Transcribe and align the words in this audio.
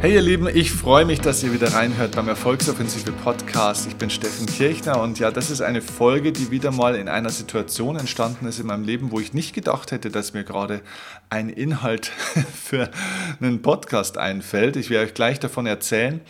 Hey 0.00 0.14
ihr 0.14 0.22
Lieben, 0.22 0.48
ich 0.48 0.72
freue 0.72 1.04
mich, 1.04 1.20
dass 1.20 1.42
ihr 1.42 1.52
wieder 1.52 1.74
reinhört 1.74 2.16
beim 2.16 2.26
Erfolgsoffensive 2.26 3.12
Podcast. 3.12 3.86
Ich 3.86 3.96
bin 3.96 4.08
Steffen 4.08 4.46
Kirchner 4.46 4.98
und 4.98 5.18
ja, 5.18 5.30
das 5.30 5.50
ist 5.50 5.60
eine 5.60 5.82
Folge, 5.82 6.32
die 6.32 6.50
wieder 6.50 6.70
mal 6.70 6.94
in 6.94 7.06
einer 7.06 7.28
Situation 7.28 7.96
entstanden 7.96 8.46
ist 8.46 8.58
in 8.58 8.66
meinem 8.66 8.84
Leben, 8.84 9.10
wo 9.10 9.20
ich 9.20 9.34
nicht 9.34 9.52
gedacht 9.52 9.92
hätte, 9.92 10.08
dass 10.08 10.32
mir 10.32 10.42
gerade 10.42 10.80
ein 11.28 11.50
Inhalt 11.50 12.06
für 12.54 12.90
einen 13.42 13.60
Podcast 13.60 14.16
einfällt. 14.16 14.76
Ich 14.76 14.88
werde 14.88 15.04
euch 15.04 15.12
gleich 15.12 15.38
davon 15.38 15.66
erzählen. 15.66 16.22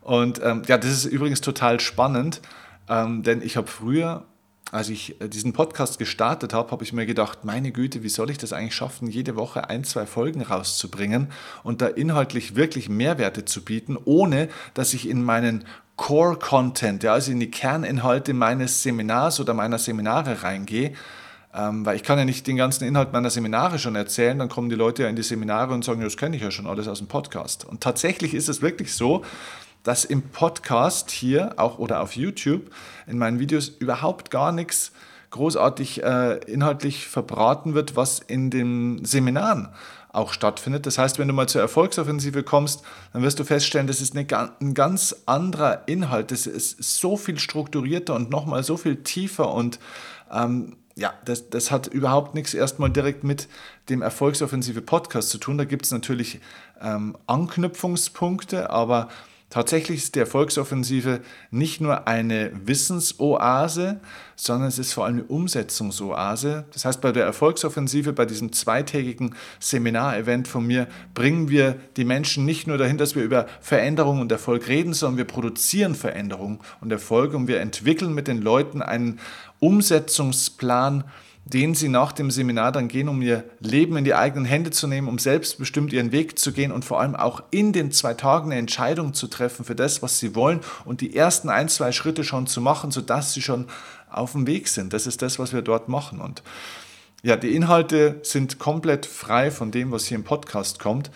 Und 0.00 0.40
ähm, 0.42 0.62
ja, 0.66 0.78
das 0.78 0.90
ist 0.90 1.04
übrigens 1.04 1.42
total 1.42 1.80
spannend, 1.80 2.40
ähm, 2.88 3.22
denn 3.22 3.42
ich 3.42 3.58
habe 3.58 3.66
früher 3.66 4.24
als 4.72 4.88
ich 4.88 5.20
äh, 5.20 5.28
diesen 5.28 5.52
Podcast 5.52 5.98
gestartet 5.98 6.52
habe, 6.52 6.72
habe 6.72 6.82
ich 6.82 6.92
mir 6.92 7.06
gedacht, 7.06 7.44
meine 7.44 7.70
Güte, 7.70 8.02
wie 8.02 8.08
soll 8.08 8.30
ich 8.30 8.38
das 8.38 8.52
eigentlich 8.52 8.74
schaffen, 8.74 9.06
jede 9.06 9.36
Woche 9.36 9.68
ein, 9.70 9.84
zwei 9.84 10.06
Folgen 10.06 10.42
rauszubringen 10.42 11.28
und 11.62 11.82
da 11.82 11.86
inhaltlich 11.86 12.56
wirklich 12.56 12.88
Mehrwerte 12.88 13.44
zu 13.44 13.64
bieten, 13.64 13.96
ohne 14.04 14.48
dass 14.74 14.94
ich 14.94 15.08
in 15.08 15.22
meinen 15.22 15.64
Core-Content, 15.96 17.02
ja, 17.02 17.12
also 17.12 17.30
in 17.30 17.38
die 17.38 17.50
Kerninhalte 17.50 18.32
meines 18.32 18.82
Seminars 18.82 19.38
oder 19.38 19.52
meiner 19.54 19.78
Seminare 19.78 20.42
reingehe. 20.42 20.94
Ähm, 21.54 21.84
weil 21.84 21.96
ich 21.96 22.02
kann 22.02 22.18
ja 22.18 22.24
nicht 22.24 22.46
den 22.46 22.56
ganzen 22.56 22.84
Inhalt 22.84 23.12
meiner 23.12 23.28
Seminare 23.28 23.78
schon 23.78 23.94
erzählen, 23.94 24.38
dann 24.38 24.48
kommen 24.48 24.70
die 24.70 24.74
Leute 24.74 25.02
ja 25.02 25.10
in 25.10 25.16
die 25.16 25.22
Seminare 25.22 25.74
und 25.74 25.84
sagen, 25.84 26.00
das 26.00 26.16
kenne 26.16 26.34
ich 26.34 26.40
ja 26.40 26.50
schon 26.50 26.66
alles 26.66 26.88
aus 26.88 26.96
dem 26.96 27.08
Podcast. 27.08 27.66
Und 27.66 27.82
tatsächlich 27.82 28.32
ist 28.32 28.48
es 28.48 28.62
wirklich 28.62 28.94
so, 28.94 29.22
dass 29.82 30.04
im 30.04 30.22
Podcast 30.22 31.10
hier 31.10 31.54
auch 31.56 31.78
oder 31.78 32.00
auf 32.00 32.16
YouTube 32.16 32.70
in 33.06 33.18
meinen 33.18 33.38
Videos 33.38 33.68
überhaupt 33.68 34.30
gar 34.30 34.52
nichts 34.52 34.92
großartig 35.30 36.02
äh, 36.02 36.38
inhaltlich 36.44 37.06
verbraten 37.08 37.74
wird, 37.74 37.96
was 37.96 38.18
in 38.20 38.50
den 38.50 39.04
Seminaren 39.04 39.68
auch 40.12 40.32
stattfindet. 40.32 40.84
Das 40.86 40.98
heißt, 40.98 41.18
wenn 41.18 41.26
du 41.26 41.34
mal 41.34 41.48
zur 41.48 41.62
Erfolgsoffensive 41.62 42.42
kommst, 42.42 42.82
dann 43.12 43.22
wirst 43.22 43.38
du 43.38 43.44
feststellen, 43.44 43.86
das 43.86 44.00
ist 44.00 44.14
eine, 44.14 44.26
ein 44.60 44.74
ganz 44.74 45.16
anderer 45.26 45.88
Inhalt. 45.88 46.30
Das 46.30 46.46
ist 46.46 46.82
so 46.82 47.16
viel 47.16 47.38
strukturierter 47.38 48.14
und 48.14 48.30
nochmal 48.30 48.62
so 48.62 48.76
viel 48.76 48.96
tiefer 48.96 49.52
und 49.52 49.78
ähm, 50.30 50.76
ja, 50.94 51.14
das, 51.24 51.48
das 51.48 51.70
hat 51.70 51.86
überhaupt 51.86 52.34
nichts 52.34 52.52
erstmal 52.52 52.90
direkt 52.90 53.24
mit 53.24 53.48
dem 53.88 54.02
Erfolgsoffensive 54.02 54.82
Podcast 54.82 55.30
zu 55.30 55.38
tun. 55.38 55.56
Da 55.56 55.64
gibt 55.64 55.86
es 55.86 55.90
natürlich 55.90 56.40
ähm, 56.82 57.16
Anknüpfungspunkte, 57.26 58.68
aber 58.68 59.08
Tatsächlich 59.52 59.98
ist 59.98 60.14
die 60.14 60.20
Erfolgsoffensive 60.20 61.20
nicht 61.50 61.82
nur 61.82 62.08
eine 62.08 62.52
Wissensoase, 62.64 64.00
sondern 64.34 64.66
es 64.66 64.78
ist 64.78 64.94
vor 64.94 65.04
allem 65.04 65.16
eine 65.16 65.24
Umsetzungsoase. 65.24 66.64
Das 66.72 66.86
heißt, 66.86 67.02
bei 67.02 67.12
der 67.12 67.26
Erfolgsoffensive, 67.26 68.14
bei 68.14 68.24
diesem 68.24 68.54
zweitägigen 68.54 69.34
Seminarevent 69.60 70.48
von 70.48 70.66
mir, 70.66 70.86
bringen 71.12 71.50
wir 71.50 71.76
die 71.98 72.06
Menschen 72.06 72.46
nicht 72.46 72.66
nur 72.66 72.78
dahin, 72.78 72.96
dass 72.96 73.14
wir 73.14 73.24
über 73.24 73.46
Veränderung 73.60 74.22
und 74.22 74.32
Erfolg 74.32 74.68
reden, 74.68 74.94
sondern 74.94 75.18
wir 75.18 75.26
produzieren 75.26 75.96
Veränderung 75.96 76.64
und 76.80 76.90
Erfolg 76.90 77.34
und 77.34 77.46
wir 77.46 77.60
entwickeln 77.60 78.14
mit 78.14 78.28
den 78.28 78.40
Leuten 78.40 78.80
einen 78.80 79.20
Umsetzungsplan, 79.60 81.04
den 81.44 81.74
sie 81.74 81.88
nach 81.88 82.12
dem 82.12 82.30
Seminar 82.30 82.70
dann 82.72 82.88
gehen, 82.88 83.08
um 83.08 83.20
ihr 83.20 83.44
Leben 83.60 83.96
in 83.96 84.04
die 84.04 84.14
eigenen 84.14 84.44
Hände 84.44 84.70
zu 84.70 84.86
nehmen, 84.86 85.08
um 85.08 85.18
selbstbestimmt 85.18 85.92
ihren 85.92 86.12
Weg 86.12 86.38
zu 86.38 86.52
gehen 86.52 86.70
und 86.70 86.84
vor 86.84 87.00
allem 87.00 87.16
auch 87.16 87.42
in 87.50 87.72
den 87.72 87.90
zwei 87.90 88.14
Tagen 88.14 88.52
eine 88.52 88.60
Entscheidung 88.60 89.12
zu 89.12 89.26
treffen 89.26 89.64
für 89.64 89.74
das, 89.74 90.02
was 90.02 90.18
sie 90.18 90.34
wollen 90.34 90.60
und 90.84 91.00
die 91.00 91.16
ersten 91.16 91.48
ein, 91.48 91.68
zwei 91.68 91.90
Schritte 91.90 92.22
schon 92.22 92.46
zu 92.46 92.60
machen, 92.60 92.90
sodass 92.92 93.34
sie 93.34 93.42
schon 93.42 93.66
auf 94.08 94.32
dem 94.32 94.46
Weg 94.46 94.68
sind. 94.68 94.92
Das 94.92 95.06
ist 95.06 95.20
das, 95.22 95.38
was 95.38 95.52
wir 95.52 95.62
dort 95.62 95.88
machen. 95.88 96.20
Und 96.20 96.42
ja, 97.22 97.36
die 97.36 97.54
Inhalte 97.54 98.20
sind 98.22 98.58
komplett 98.58 99.06
frei 99.06 99.50
von 99.50 99.70
dem, 99.70 99.90
was 99.90 100.06
hier 100.06 100.16
im 100.16 100.24
Podcast 100.24 100.78
kommt. 100.78 101.10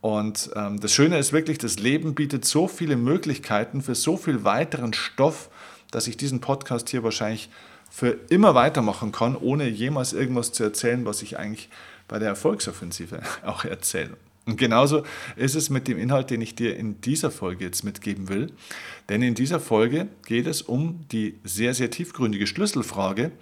Und 0.00 0.50
ähm, 0.54 0.80
das 0.80 0.92
Schöne 0.92 1.18
ist 1.18 1.32
wirklich, 1.32 1.58
das 1.58 1.78
Leben 1.78 2.14
bietet 2.14 2.44
so 2.44 2.68
viele 2.68 2.96
Möglichkeiten 2.96 3.82
für 3.82 3.94
so 3.94 4.16
viel 4.16 4.44
weiteren 4.44 4.92
Stoff, 4.92 5.50
dass 5.90 6.06
ich 6.06 6.16
diesen 6.16 6.40
Podcast 6.40 6.88
hier 6.88 7.02
wahrscheinlich 7.02 7.48
für 7.90 8.18
immer 8.28 8.54
weitermachen 8.54 9.12
kann, 9.12 9.36
ohne 9.36 9.68
jemals 9.68 10.12
irgendwas 10.12 10.52
zu 10.52 10.62
erzählen, 10.62 11.04
was 11.04 11.22
ich 11.22 11.38
eigentlich 11.38 11.68
bei 12.06 12.18
der 12.18 12.28
Erfolgsoffensive 12.28 13.20
auch 13.44 13.64
erzähle. 13.64 14.16
Und 14.48 14.56
genauso 14.56 15.02
ist 15.36 15.54
es 15.54 15.68
mit 15.68 15.88
dem 15.88 15.98
Inhalt, 15.98 16.30
den 16.30 16.40
ich 16.40 16.54
dir 16.54 16.74
in 16.74 17.02
dieser 17.02 17.30
Folge 17.30 17.66
jetzt 17.66 17.84
mitgeben 17.84 18.30
will. 18.30 18.50
Denn 19.10 19.20
in 19.20 19.34
dieser 19.34 19.60
Folge 19.60 20.08
geht 20.24 20.46
es 20.46 20.62
um 20.62 21.04
die 21.12 21.38
sehr, 21.44 21.74
sehr 21.74 21.90
tiefgründige 21.90 22.46
Schlüsselfrage, 22.46 23.32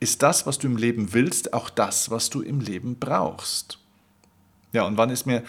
ist 0.00 0.22
das, 0.24 0.46
was 0.46 0.58
du 0.58 0.66
im 0.66 0.76
Leben 0.76 1.12
willst, 1.12 1.52
auch 1.52 1.70
das, 1.70 2.10
was 2.10 2.28
du 2.28 2.40
im 2.40 2.60
Leben 2.60 2.96
brauchst? 2.98 3.78
Ja, 4.72 4.82
und 4.82 4.96
wann 4.96 5.10
ist 5.10 5.26
mir 5.26 5.44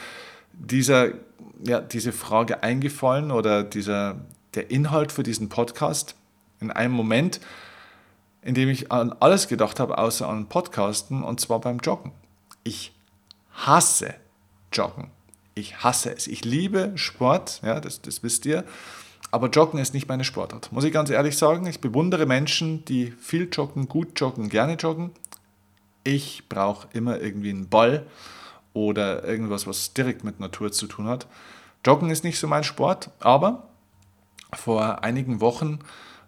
dieser, 0.54 1.14
ja, 1.64 1.82
diese 1.82 2.12
Frage 2.12 2.62
eingefallen 2.62 3.32
oder 3.32 3.64
dieser, 3.64 4.22
der 4.54 4.70
Inhalt 4.70 5.12
für 5.12 5.24
diesen 5.24 5.50
Podcast? 5.50 6.16
In 6.62 6.70
einem 6.70 6.94
Moment, 6.94 7.40
in 8.42 8.56
dem 8.56 8.70
ich 8.70 8.92
an 8.92 9.14
alles 9.20 9.48
gedacht 9.48 9.80
habe, 9.80 9.98
außer 9.98 10.28
an 10.28 10.48
Podcasten, 10.48 11.24
und 11.24 11.40
zwar 11.40 11.60
beim 11.60 11.80
Joggen. 11.80 12.12
Ich 12.64 12.94
hasse 13.52 14.16
Joggen. 14.72 15.12
Ich 15.56 15.84
hasse 15.84 16.16
es. 16.16 16.28
Ich 16.28 16.46
liebe 16.46 16.94
Sport, 16.96 17.62
ja, 17.64 17.80
das, 17.80 18.02
das 18.02 18.24
wisst 18.24 18.46
ihr. 18.46 18.64
Aber 19.32 19.50
Joggen 19.50 19.80
ist 19.80 19.94
nicht 19.94 20.08
meine 20.08 20.24
Sportart. 20.24 20.72
Muss 20.72 20.84
ich 20.84 20.94
ganz 20.94 21.10
ehrlich 21.10 21.38
sagen. 21.38 21.66
Ich 21.68 21.82
bewundere 21.82 22.26
Menschen, 22.26 22.84
die 22.86 23.12
viel 23.12 23.50
joggen, 23.52 23.88
gut 23.88 24.20
joggen, 24.20 24.50
gerne 24.50 24.74
joggen. 24.74 25.12
Ich 26.04 26.48
brauche 26.50 26.88
immer 26.94 27.20
irgendwie 27.20 27.50
einen 27.50 27.70
Ball 27.70 28.06
oder 28.74 29.24
irgendwas, 29.24 29.68
was 29.68 29.94
direkt 29.94 30.24
mit 30.24 30.40
Natur 30.40 30.72
zu 30.72 30.88
tun 30.88 31.08
hat. 31.08 31.28
Joggen 31.86 32.10
ist 32.10 32.24
nicht 32.24 32.40
so 32.40 32.48
mein 32.48 32.64
Sport, 32.64 33.12
aber 33.20 33.68
vor 34.54 35.04
einigen 35.04 35.42
Wochen 35.42 35.80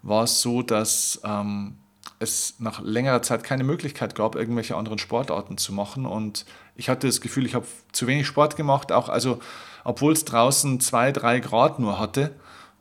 war 0.04 0.26
es 0.26 0.42
so, 0.42 0.62
dass 0.62 1.22
ähm, 1.24 1.78
es 2.22 2.56
nach 2.60 2.82
längerer 2.82 3.22
Zeit 3.22 3.44
keine 3.44 3.64
Möglichkeit 3.64 4.16
gab, 4.16 4.36
irgendwelche 4.36 4.76
anderen 4.76 5.00
Sportarten 5.00 5.58
zu 5.58 5.74
machen. 5.74 6.06
Und 6.06 6.46
ich 6.76 6.90
hatte 6.90 7.08
das 7.08 7.22
Gefühl, 7.22 7.46
ich 7.46 7.56
habe 7.56 7.66
zu 7.92 8.08
wenig 8.08 8.28
Sport 8.28 8.56
gemacht, 8.56 8.92
auch 8.92 9.10
also, 9.10 9.40
obwohl 9.84 10.14
es 10.14 10.26
draußen 10.26 10.80
zwei, 10.80 11.12
drei 11.12 11.40
Grad 11.40 11.80
nur 11.80 12.00
hatte. 12.00 12.32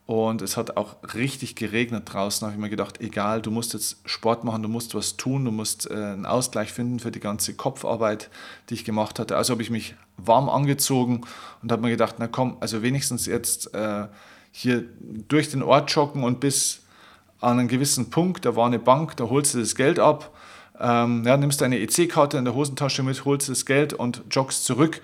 Und 0.06 0.42
es 0.42 0.56
hat 0.56 0.76
auch 0.76 0.96
richtig 1.14 1.54
geregnet 1.54 2.12
draußen. 2.12 2.44
habe 2.44 2.56
ich 2.56 2.60
mir 2.60 2.68
gedacht, 2.68 3.00
egal, 3.00 3.40
du 3.40 3.52
musst 3.52 3.74
jetzt 3.74 3.98
Sport 4.04 4.42
machen, 4.42 4.60
du 4.60 4.68
musst 4.68 4.94
was 4.96 5.16
tun, 5.16 5.44
du 5.44 5.52
musst 5.52 5.88
äh, 5.88 5.94
einen 5.94 6.26
Ausgleich 6.26 6.72
finden 6.72 6.98
für 6.98 7.12
die 7.12 7.20
ganze 7.20 7.54
Kopfarbeit, 7.54 8.28
die 8.68 8.74
ich 8.74 8.84
gemacht 8.84 9.20
hatte. 9.20 9.36
Also 9.36 9.52
habe 9.52 9.62
ich 9.62 9.70
mich 9.70 9.94
warm 10.16 10.48
angezogen 10.48 11.20
und 11.62 11.70
habe 11.70 11.82
mir 11.82 11.90
gedacht, 11.90 12.16
na 12.18 12.26
komm, 12.26 12.56
also 12.58 12.82
wenigstens 12.82 13.26
jetzt 13.26 13.72
äh, 13.72 14.08
hier 14.50 14.84
durch 15.28 15.48
den 15.48 15.62
Ort 15.62 15.92
joggen 15.92 16.24
und 16.24 16.40
bis 16.40 16.82
an 17.40 17.58
einen 17.58 17.68
gewissen 17.68 18.10
Punkt, 18.10 18.44
da 18.44 18.56
war 18.56 18.66
eine 18.66 18.78
Bank, 18.78 19.16
da 19.16 19.24
holst 19.24 19.54
du 19.54 19.60
das 19.60 19.74
Geld 19.74 19.98
ab, 19.98 20.34
ähm, 20.78 21.24
ja, 21.26 21.36
nimmst 21.36 21.60
deine 21.60 21.78
EC-Karte 21.78 22.38
in 22.38 22.44
der 22.44 22.54
Hosentasche 22.54 23.02
mit, 23.02 23.24
holst 23.24 23.48
das 23.48 23.66
Geld 23.66 23.92
und 23.92 24.22
joggst 24.30 24.64
zurück. 24.64 25.00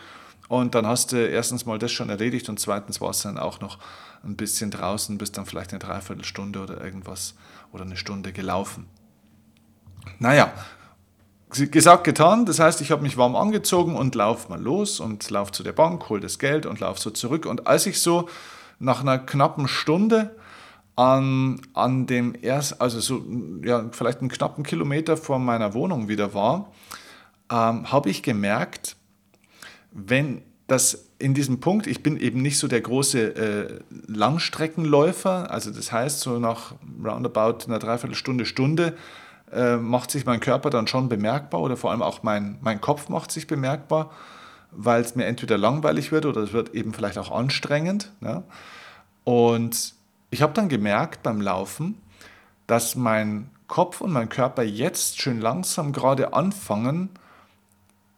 Und 0.48 0.74
dann 0.74 0.86
hast 0.86 1.12
du 1.12 1.16
erstens 1.16 1.66
mal 1.66 1.78
das 1.78 1.90
schon 1.90 2.08
erledigt 2.08 2.48
und 2.48 2.60
zweitens 2.60 3.00
war 3.00 3.10
es 3.10 3.22
dann 3.22 3.36
auch 3.36 3.60
noch 3.60 3.78
ein 4.24 4.36
bisschen 4.36 4.70
draußen, 4.70 5.18
bist 5.18 5.36
dann 5.36 5.46
vielleicht 5.46 5.70
eine 5.70 5.80
Dreiviertelstunde 5.80 6.60
oder 6.60 6.82
irgendwas 6.82 7.34
oder 7.72 7.84
eine 7.84 7.96
Stunde 7.96 8.32
gelaufen. 8.32 8.86
Naja, 10.18 10.52
gesagt, 11.50 12.04
getan. 12.04 12.46
Das 12.46 12.58
heißt, 12.58 12.80
ich 12.80 12.90
habe 12.90 13.02
mich 13.02 13.16
warm 13.16 13.36
angezogen 13.36 13.96
und 13.96 14.14
laufe 14.14 14.48
mal 14.48 14.60
los 14.60 15.00
und 15.00 15.28
laufe 15.30 15.52
zu 15.52 15.62
der 15.62 15.72
Bank, 15.72 16.08
hole 16.08 16.20
das 16.20 16.38
Geld 16.38 16.66
und 16.66 16.80
laufe 16.80 17.00
so 17.00 17.10
zurück. 17.10 17.46
Und 17.46 17.66
als 17.66 17.86
ich 17.86 18.00
so 18.00 18.28
nach 18.78 19.00
einer 19.00 19.18
knappen 19.18 19.68
Stunde 19.68 20.36
an, 20.96 21.60
an 21.74 22.06
dem 22.06 22.34
erst, 22.40 22.80
also 22.80 23.00
so, 23.00 23.22
ja, 23.62 23.86
vielleicht 23.92 24.20
einen 24.20 24.30
knappen 24.30 24.64
Kilometer 24.64 25.16
vor 25.16 25.38
meiner 25.38 25.74
Wohnung 25.74 26.08
wieder 26.08 26.34
war, 26.34 26.72
ähm, 27.52 27.92
habe 27.92 28.10
ich 28.10 28.22
gemerkt, 28.22 28.96
wenn 29.92 30.42
das 30.66 31.10
in 31.18 31.34
diesem 31.34 31.60
Punkt, 31.60 31.86
ich 31.86 32.02
bin 32.02 32.16
eben 32.16 32.42
nicht 32.42 32.58
so 32.58 32.66
der 32.66 32.80
große 32.80 33.36
äh, 33.36 33.80
Langstreckenläufer, 34.08 35.50
also 35.50 35.70
das 35.70 35.92
heißt, 35.92 36.20
so 36.20 36.38
nach 36.38 36.74
roundabout 37.04 37.66
einer 37.66 37.78
Dreiviertelstunde, 37.78 38.46
Stunde 38.46 38.96
äh, 39.52 39.76
macht 39.76 40.10
sich 40.10 40.26
mein 40.26 40.40
Körper 40.40 40.70
dann 40.70 40.86
schon 40.86 41.08
bemerkbar 41.08 41.60
oder 41.60 41.76
vor 41.76 41.90
allem 41.90 42.02
auch 42.02 42.22
mein, 42.22 42.58
mein 42.62 42.80
Kopf 42.80 43.08
macht 43.08 43.30
sich 43.30 43.46
bemerkbar, 43.46 44.10
weil 44.72 45.02
es 45.02 45.14
mir 45.14 45.26
entweder 45.26 45.56
langweilig 45.56 46.10
wird 46.10 46.26
oder 46.26 46.42
es 46.42 46.52
wird 46.52 46.74
eben 46.74 46.92
vielleicht 46.92 47.18
auch 47.18 47.30
anstrengend. 47.30 48.12
Ja? 48.20 48.42
Und 49.24 49.95
ich 50.30 50.42
habe 50.42 50.52
dann 50.52 50.68
gemerkt 50.68 51.22
beim 51.22 51.40
Laufen, 51.40 52.00
dass 52.66 52.96
mein 52.96 53.50
Kopf 53.68 54.00
und 54.00 54.12
mein 54.12 54.28
Körper 54.28 54.62
jetzt 54.62 55.20
schön 55.20 55.40
langsam 55.40 55.92
gerade 55.92 56.32
anfangen, 56.32 57.10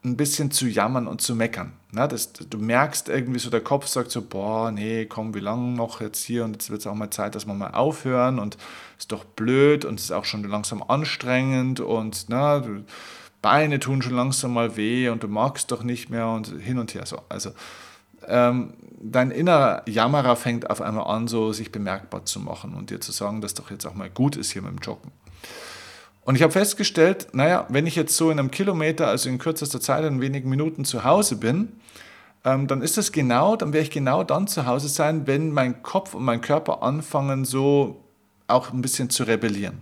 ein 0.05 0.17
bisschen 0.17 0.51
zu 0.51 0.67
jammern 0.67 1.07
und 1.07 1.21
zu 1.21 1.35
meckern. 1.35 1.73
Na, 1.91 2.07
das, 2.07 2.33
du 2.33 2.59
merkst 2.59 3.09
irgendwie 3.09 3.39
so, 3.39 3.51
der 3.51 3.63
Kopf 3.63 3.87
sagt 3.87 4.11
so, 4.11 4.23
boah, 4.23 4.71
nee, 4.71 5.07
komm, 5.07 5.35
wie 5.35 5.41
lange 5.41 5.75
noch 5.75 6.01
jetzt 6.01 6.23
hier 6.23 6.45
und 6.45 6.53
jetzt 6.53 6.71
wird 6.71 6.81
es 6.81 6.87
auch 6.87 6.95
mal 6.95 7.11
Zeit, 7.11 7.35
dass 7.35 7.47
wir 7.47 7.55
mal 7.55 7.73
aufhören 7.73 8.39
und 8.39 8.59
ist 8.99 9.11
doch 9.11 9.25
blöd 9.25 9.85
und 9.85 9.99
ist 9.99 10.13
auch 10.13 10.25
schon 10.25 10.45
langsam 10.45 10.83
anstrengend 10.83 11.81
und 11.81 12.27
na, 12.29 12.63
Beine 13.41 13.79
tun 13.79 14.03
schon 14.03 14.15
langsam 14.15 14.53
mal 14.53 14.77
weh 14.77 15.09
und 15.09 15.23
du 15.23 15.29
magst 15.29 15.71
doch 15.71 15.83
nicht 15.83 16.11
mehr 16.11 16.29
und 16.29 16.49
hin 16.61 16.79
und 16.79 16.95
her 16.95 17.07
so. 17.07 17.21
Also 17.29 17.51
ähm, 18.29 18.75
dein 19.01 19.31
innerer 19.31 19.83
Jammerer 19.87 20.37
fängt 20.37 20.71
auf 20.71 20.81
einmal 20.81 21.07
an, 21.07 21.29
so 21.29 21.53
sich 21.53 21.73
bemerkbar 21.73 22.25
zu 22.25 22.41
machen 22.41 22.75
und 22.75 22.91
dir 22.91 23.01
zu 23.01 23.13
sagen, 23.13 23.41
dass 23.41 23.55
doch 23.55 23.71
jetzt 23.71 23.87
auch 23.87 23.95
mal 23.95 24.11
gut 24.11 24.37
ist 24.37 24.53
hier 24.53 24.63
mit 24.63 24.73
dem 24.73 24.79
Joggen. 24.79 25.11
Und 26.23 26.35
ich 26.35 26.43
habe 26.43 26.53
festgestellt, 26.53 27.29
naja, 27.33 27.67
wenn 27.71 27.87
ich 27.87 27.97
jetzt 27.97 28.17
so 28.17 28.31
in 28.31 28.39
einem 28.39 28.51
Kilometer, 28.51 29.09
also 29.09 29.31
in 29.31 29.39
kürzester 29.39 29.81
Zeit, 29.81 30.05
in 30.05 30.21
wenigen 30.21 30.51
Minuten 30.51 30.85
zu 30.85 31.05
Hause 31.05 31.37
bin, 31.37 31.73
ähm, 32.45 32.67
dann 32.67 32.83
ist 32.83 32.99
das 32.99 33.13
genau, 33.13 33.57
dann 33.57 33.73
werde 33.73 33.85
ich 33.85 33.91
genau 33.91 34.25
dann 34.25 34.47
zu 34.47 34.67
Hause 34.67 34.89
sein, 34.89 35.27
wenn 35.27 35.53
mein 35.53 35.83
Kopf 35.83 36.15
und 36.15 36.25
mein 36.25 36.41
Körper 36.41 36.83
anfangen, 36.83 37.45
so 37.45 38.05
auch 38.47 38.73
ein 38.73 38.83
bisschen 38.83 39.11
zu 39.11 39.25
rebellieren. 39.25 39.81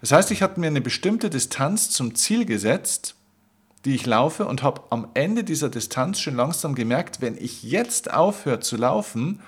Das 0.00 0.12
heißt, 0.12 0.30
ich 0.30 0.42
hatte 0.42 0.58
mir 0.60 0.68
eine 0.68 0.80
bestimmte 0.80 1.30
Distanz 1.30 1.90
zum 1.90 2.14
Ziel 2.14 2.44
gesetzt, 2.44 3.14
die 3.84 3.94
ich 3.94 4.06
laufe 4.06 4.46
und 4.46 4.62
habe 4.62 4.82
am 4.90 5.08
Ende 5.14 5.44
dieser 5.44 5.68
Distanz 5.68 6.20
schon 6.20 6.36
langsam 6.36 6.74
gemerkt, 6.74 7.20
wenn 7.20 7.36
ich 7.36 7.62
jetzt 7.62 8.12
aufhöre 8.12 8.60
zu 8.60 8.76
laufen, 8.76 9.40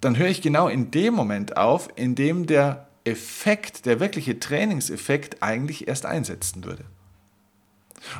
dann 0.00 0.16
höre 0.16 0.28
ich 0.28 0.40
genau 0.40 0.68
in 0.68 0.90
dem 0.90 1.14
Moment 1.14 1.56
auf, 1.56 1.88
in 1.96 2.14
dem 2.14 2.46
der 2.46 2.88
Effekt, 3.04 3.86
der 3.86 4.00
wirkliche 4.00 4.38
Trainingseffekt 4.38 5.42
eigentlich 5.42 5.88
erst 5.88 6.06
einsetzen 6.06 6.64
würde. 6.64 6.84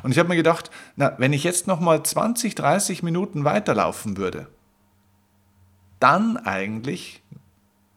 Und 0.03 0.11
ich 0.11 0.19
habe 0.19 0.29
mir 0.29 0.35
gedacht, 0.35 0.69
na, 0.95 1.15
wenn 1.17 1.33
ich 1.33 1.43
jetzt 1.43 1.65
noch 1.65 1.79
mal 1.79 2.03
20, 2.03 2.53
30 2.53 3.01
Minuten 3.01 3.45
weiterlaufen 3.45 4.17
würde, 4.17 4.47
dann 5.99 6.37
eigentlich 6.37 7.23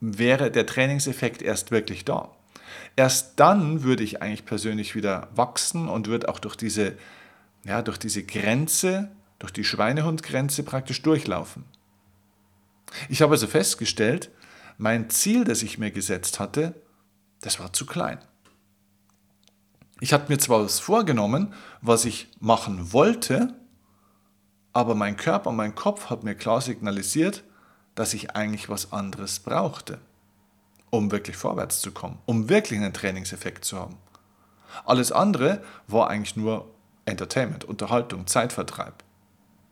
wäre 0.00 0.50
der 0.50 0.66
Trainingseffekt 0.66 1.42
erst 1.42 1.70
wirklich 1.70 2.04
da. 2.04 2.30
Erst 2.96 3.40
dann 3.40 3.82
würde 3.82 4.02
ich 4.02 4.22
eigentlich 4.22 4.44
persönlich 4.44 4.94
wieder 4.94 5.28
wachsen 5.34 5.88
und 5.88 6.06
würde 6.06 6.28
auch 6.28 6.38
durch 6.38 6.56
diese, 6.56 6.96
ja, 7.64 7.82
durch 7.82 7.98
diese 7.98 8.22
Grenze, 8.24 9.10
durch 9.38 9.52
die 9.52 9.64
Schweinehundgrenze 9.64 10.62
praktisch 10.62 11.02
durchlaufen. 11.02 11.64
Ich 13.08 13.22
habe 13.22 13.32
also 13.32 13.46
festgestellt, 13.46 14.30
mein 14.78 15.10
Ziel, 15.10 15.44
das 15.44 15.62
ich 15.62 15.78
mir 15.78 15.90
gesetzt 15.90 16.40
hatte, 16.40 16.74
das 17.40 17.60
war 17.60 17.72
zu 17.72 17.86
klein. 17.86 18.18
Ich 20.00 20.12
hatte 20.12 20.30
mir 20.30 20.38
zwar 20.38 20.64
was 20.64 20.80
vorgenommen, 20.80 21.54
was 21.80 22.04
ich 22.04 22.28
machen 22.40 22.92
wollte, 22.92 23.54
aber 24.72 24.94
mein 24.94 25.16
Körper 25.16 25.52
mein 25.52 25.74
Kopf 25.74 26.10
hat 26.10 26.24
mir 26.24 26.34
klar 26.34 26.60
signalisiert, 26.60 27.44
dass 27.94 28.12
ich 28.12 28.34
eigentlich 28.34 28.68
was 28.68 28.92
anderes 28.92 29.38
brauchte, 29.38 30.00
um 30.96 31.11
wirklich 31.11 31.37
vorwärts 31.37 31.81
zu 31.81 31.93
kommen, 31.93 32.19
um 32.26 32.49
wirklich 32.49 32.81
einen 32.81 32.93
Trainingseffekt 32.93 33.64
zu 33.64 33.79
haben. 33.79 33.96
Alles 34.85 35.12
andere 35.12 35.62
war 35.87 36.08
eigentlich 36.08 36.37
nur 36.37 36.67
Entertainment, 37.05 37.64
Unterhaltung, 37.64 38.26
Zeitvertreib. 38.26 39.05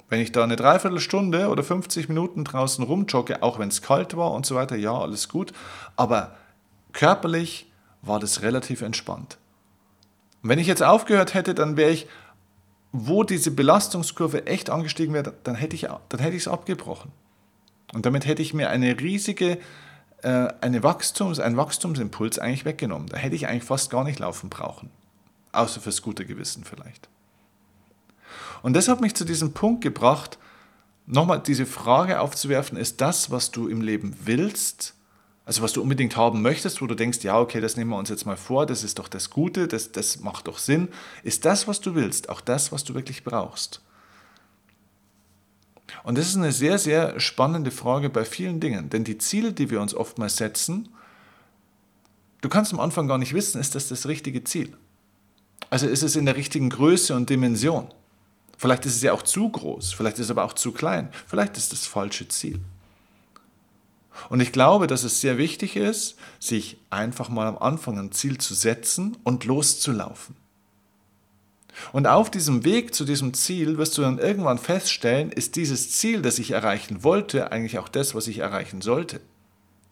Wenn 0.09 0.21
ich 0.21 0.33
da 0.33 0.45
eine 0.45 0.57
Dreiviertelstunde 0.57 1.49
oder 1.49 1.63
50 1.63 2.09
Minuten 2.09 2.45
draußen 2.45 2.85
rumjogge, 2.85 3.43
auch 3.43 3.59
wenn 3.59 3.69
es 3.69 3.81
kalt 3.81 4.17
war 4.17 4.33
und 4.33 4.45
so 4.45 4.55
weiter, 4.55 4.77
ja, 4.77 4.93
alles 4.93 5.29
gut, 5.29 5.53
aber 5.97 6.37
körperlich 6.93 7.71
war 8.03 8.21
das 8.21 8.43
relativ 8.43 8.83
entspannt. 8.83 9.39
Und 10.43 10.51
wenn 10.51 10.59
ich 10.59 10.67
jetzt 10.67 10.83
aufgehört 10.83 11.35
hätte, 11.35 11.55
dann 11.55 11.77
wäre 11.77 11.91
ich, 11.91 12.07
wo 12.93 13.23
diese 13.23 13.51
Belastungskurve 13.51 14.47
echt 14.47 14.69
angestiegen 14.69 15.15
wäre, 15.15 15.33
dann 15.45 15.55
hätte 15.55 15.77
ich 15.77 15.85
es 15.87 16.49
abgebrochen. 16.49 17.11
Und 17.95 18.05
damit 18.05 18.27
hätte 18.27 18.43
ich 18.43 18.53
mir 18.53 18.69
eine 18.69 19.01
riesige 19.01 19.59
eine 20.29 20.83
Wachstums, 20.83 21.41
einen 21.41 21.57
Wachstumsimpuls 21.57 22.39
eigentlich 22.39 22.65
weggenommen. 22.65 23.09
Da 23.09 23.17
hätte 23.17 23.35
ich 23.35 23.49
eigentlich 23.49 23.65
fast 23.65 23.91
gar 23.91 24.05
nicht 24.05 24.19
laufen 24.19 24.51
brauchen. 24.51 24.91
Außer 25.53 25.81
fürs 25.81 26.03
gute 26.03 26.25
Gewissen 26.25 26.65
vielleicht. 26.65 27.09
Und 28.63 28.75
das 28.75 28.89
hat 28.89 29.01
mich 29.01 29.15
zu 29.15 29.25
diesem 29.25 29.53
Punkt 29.53 29.83
gebracht, 29.83 30.39
nochmal 31.07 31.41
diese 31.41 31.67
Frage 31.67 32.21
aufzuwerfen, 32.21 32.79
ist 32.79 33.01
das, 33.01 33.31
was 33.31 33.51
du 33.51 33.69
im 33.69 33.81
Leben 33.81 34.17
willst, 34.25 34.95
also 35.45 35.63
was 35.63 35.73
du 35.73 35.83
unbedingt 35.83 36.17
haben 36.17 36.41
möchtest, 36.43 36.81
wo 36.81 36.87
du 36.87 36.95
denkst, 36.95 37.19
ja, 37.23 37.39
okay, 37.39 37.61
das 37.61 37.77
nehmen 37.77 37.91
wir 37.91 37.99
uns 37.99 38.09
jetzt 38.09 38.25
mal 38.25 38.37
vor, 38.37 38.65
das 38.67 38.85
ist 38.85 38.99
doch 38.99 39.09
das 39.09 39.31
Gute, 39.31 39.67
das, 39.67 39.91
das 39.91 40.21
macht 40.21 40.47
doch 40.47 40.59
Sinn, 40.59 40.89
ist 41.25 41.45
das, 41.45 41.67
was 41.67 41.81
du 41.81 41.95
willst, 41.95 42.29
auch 42.29 42.41
das, 42.41 42.71
was 42.71 42.85
du 42.85 42.95
wirklich 42.95 43.25
brauchst. 43.25 43.83
Und 46.05 46.19
das 46.19 46.29
ist 46.29 46.37
eine 46.37 46.53
sehr, 46.53 46.79
sehr 46.79 47.19
spannende 47.21 47.71
Frage 47.71 48.11
bei 48.11 48.25
vielen 48.25 48.61
Dingen, 48.61 48.91
denn 48.91 49.05
die 49.05 49.19
Ziele, 49.19 49.53
die 49.53 49.71
wir 49.71 49.81
uns 49.81 49.95
oftmals 49.95 50.37
setzen, 50.37 50.89
du 52.41 52.49
kannst 52.49 52.73
am 52.73 52.81
Anfang 52.81 53.09
gar 53.09 53.19
nicht 53.19 53.35
wissen, 53.35 53.61
ist 53.61 53.75
das 53.75 53.89
das 53.89 54.07
richtige 54.07 54.45
Ziel? 54.45 54.77
Also 55.71 55.87
ist 55.87 56.03
es 56.03 56.17
in 56.17 56.27
der 56.27 56.37
richtigen 56.37 56.71
Größe 56.71 57.15
und 57.15 57.31
Dimension? 57.31 57.89
Vielleicht 58.59 58.87
ist 58.87 58.97
es 58.97 59.03
ja 59.03 59.13
auch 59.13 59.23
zu 59.23 59.49
groß, 59.49 59.93
vielleicht 59.93 60.19
ist 60.19 60.27
es 60.27 60.31
aber 60.31 60.45
auch 60.45 60.53
zu 60.53 60.73
klein, 60.73 61.09
vielleicht 61.27 61.57
ist 61.57 61.73
das 61.73 61.87
falsche 61.87 62.29
Ziel. 62.29 62.61
Und 64.29 64.41
ich 64.41 64.53
glaube, 64.53 64.87
dass 64.87 65.05
es 65.05 65.21
sehr 65.21 65.39
wichtig 65.39 65.77
ist, 65.77 66.17
sich 66.39 66.77
einfach 66.91 67.29
mal 67.29 67.47
am 67.47 67.59
Anfang 67.59 67.99
ein 67.99 68.13
Ziel 68.13 68.39
zu 68.39 68.55
setzen 68.55 69.17
und 69.25 69.45
loszulaufen. 69.45 70.37
Und 71.93 72.07
auf 72.07 72.31
diesem 72.31 72.65
Weg 72.65 72.95
zu 72.95 73.05
diesem 73.05 73.35
Ziel 73.35 73.77
wirst 73.77 73.99
du 73.99 74.03
dann 74.03 74.19
irgendwann 74.19 74.59
feststellen, 74.59 75.31
ist 75.31 75.57
dieses 75.57 75.93
Ziel, 75.93 76.23
das 76.23 76.39
ich 76.39 76.53
erreichen 76.53 77.05
wollte, 77.05 77.53
eigentlich 77.53 77.79
auch 77.79 77.89
das, 77.89 78.15
was 78.15 78.27
ich 78.27 78.39
erreichen 78.39 78.81
sollte? 78.81 79.21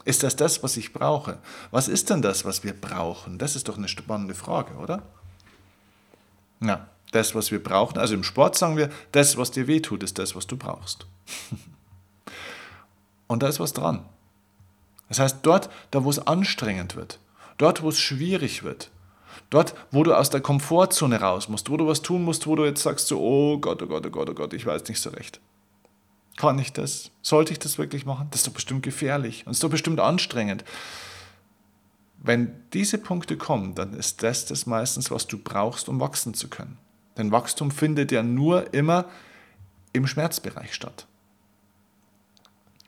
Ist 0.06 0.22
das 0.22 0.34
das, 0.34 0.62
was 0.62 0.78
ich 0.78 0.94
brauche? 0.94 1.38
Was 1.70 1.88
ist 1.88 2.08
denn 2.08 2.22
das, 2.22 2.46
was 2.46 2.64
wir 2.64 2.72
brauchen? 2.72 3.36
Das 3.38 3.54
ist 3.54 3.68
doch 3.68 3.76
eine 3.76 3.88
spannende 3.88 4.34
Frage, 4.34 4.74
oder? 4.76 5.02
Na, 6.58 6.88
das, 7.12 7.34
was 7.34 7.50
wir 7.50 7.62
brauchen, 7.62 7.98
also 7.98 8.14
im 8.14 8.24
Sport 8.24 8.56
sagen 8.56 8.76
wir, 8.76 8.90
das, 9.12 9.36
was 9.36 9.50
dir 9.50 9.66
wehtut, 9.66 10.02
ist 10.02 10.18
das, 10.18 10.34
was 10.34 10.46
du 10.46 10.56
brauchst. 10.56 11.06
Und 13.26 13.42
da 13.42 13.48
ist 13.48 13.60
was 13.60 13.74
dran. 13.74 14.04
Das 15.08 15.18
heißt, 15.18 15.38
dort, 15.42 15.68
da 15.90 16.04
wo 16.04 16.10
es 16.10 16.26
anstrengend 16.26 16.96
wird, 16.96 17.18
dort, 17.58 17.82
wo 17.82 17.88
es 17.88 17.98
schwierig 17.98 18.62
wird, 18.62 18.90
dort, 19.50 19.74
wo 19.90 20.02
du 20.02 20.16
aus 20.16 20.30
der 20.30 20.40
Komfortzone 20.40 21.20
raus 21.20 21.48
musst, 21.48 21.70
wo 21.70 21.76
du 21.76 21.86
was 21.86 22.02
tun 22.02 22.24
musst, 22.24 22.46
wo 22.46 22.56
du 22.56 22.64
jetzt 22.64 22.82
sagst 22.82 23.08
so, 23.08 23.20
oh 23.20 23.58
Gott, 23.58 23.82
oh 23.82 23.86
Gott, 23.86 24.06
oh 24.06 24.10
Gott, 24.10 24.30
oh 24.30 24.34
Gott, 24.34 24.54
ich 24.54 24.64
weiß 24.64 24.88
nicht 24.88 25.00
so 25.00 25.10
recht. 25.10 25.40
Kann 26.36 26.58
ich 26.58 26.72
das? 26.72 27.10
Sollte 27.20 27.52
ich 27.52 27.58
das 27.58 27.76
wirklich 27.76 28.06
machen? 28.06 28.28
Das 28.30 28.40
ist 28.40 28.46
doch 28.46 28.54
bestimmt 28.54 28.82
gefährlich 28.82 29.46
und 29.46 29.52
ist 29.52 29.62
doch 29.62 29.70
bestimmt 29.70 30.00
anstrengend. 30.00 30.64
Wenn 32.22 32.54
diese 32.72 32.98
Punkte 32.98 33.36
kommen, 33.36 33.74
dann 33.74 33.92
ist 33.94 34.22
das 34.22 34.46
das 34.46 34.66
meistens, 34.66 35.10
was 35.10 35.26
du 35.26 35.38
brauchst, 35.38 35.88
um 35.88 36.00
wachsen 36.00 36.34
zu 36.34 36.48
können. 36.48 36.78
Denn 37.18 37.32
Wachstum 37.32 37.70
findet 37.70 38.12
ja 38.12 38.22
nur 38.22 38.72
immer 38.72 39.06
im 39.92 40.06
Schmerzbereich 40.06 40.74
statt. 40.74 41.06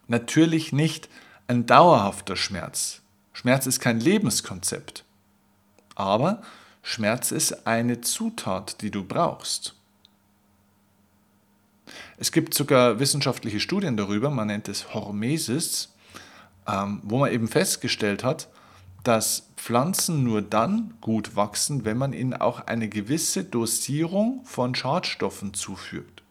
Natürlich 0.07 0.73
nicht 0.73 1.09
ein 1.49 1.67
dauerhafter 1.67 2.37
Schmerz. 2.37 3.03
Schmerz 3.33 3.67
ist 3.67 3.81
kein 3.81 4.01
Lebenskonzept. 4.01 5.05
Aber 5.95 6.43
Schmerz 6.83 7.31
ist 7.31 7.67
eine 7.67 8.01
Zutat, 8.01 8.83
die 8.83 8.91
du 8.91 9.05
brauchst. 9.05 9.75
Es 12.19 12.33
gibt 12.33 12.55
sogar 12.55 12.99
wissenschaftliche 12.99 13.61
Studien 13.61 13.97
darüber, 13.97 14.31
man 14.31 14.49
nennt 14.49 14.69
es 14.69 14.93
Hormesis, 14.93 15.95
ähm, 16.69 17.01
wo 17.05 17.19
man 17.19 17.33
eben 17.33 17.49
festgestellt 17.49 18.25
hat, 18.25 18.49
dass 19.05 19.49
Pflanzen 19.57 20.23
nur 20.23 20.43
dann 20.43 20.95
gut 21.01 21.35
wachsen, 21.35 21.85
wenn 21.85 21.99
man 21.99 22.13
ihnen 22.13 22.35
auch 22.35 22.67
eine 22.67 22.89
gewisse 22.89 23.45
Dosierung 23.45 24.41
von 24.45 24.75
Schadstoffen 24.75 25.55
zufügt. 25.55 26.23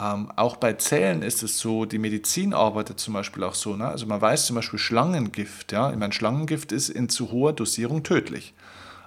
Ähm, 0.00 0.30
auch 0.36 0.56
bei 0.56 0.74
Zellen 0.74 1.22
ist 1.22 1.42
es 1.42 1.58
so, 1.58 1.84
die 1.84 1.98
Medizin 1.98 2.54
arbeitet 2.54 3.00
zum 3.00 3.14
Beispiel 3.14 3.42
auch 3.42 3.54
so. 3.54 3.74
Ne? 3.74 3.88
Also 3.88 4.06
man 4.06 4.20
weiß 4.20 4.46
zum 4.46 4.56
Beispiel 4.56 4.78
Schlangengift. 4.78 5.72
Ja? 5.72 5.90
Ich 5.90 5.96
meine, 5.96 6.12
Schlangengift 6.12 6.70
ist 6.70 6.88
in 6.88 7.08
zu 7.08 7.32
hoher 7.32 7.52
Dosierung 7.52 8.04
tödlich. 8.04 8.54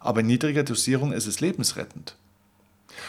Aber 0.02 0.20
in 0.20 0.28
niedriger 0.28 0.64
Dosierung 0.64 1.14
ist 1.14 1.28
es 1.28 1.40
lebensrettend. 1.40 2.16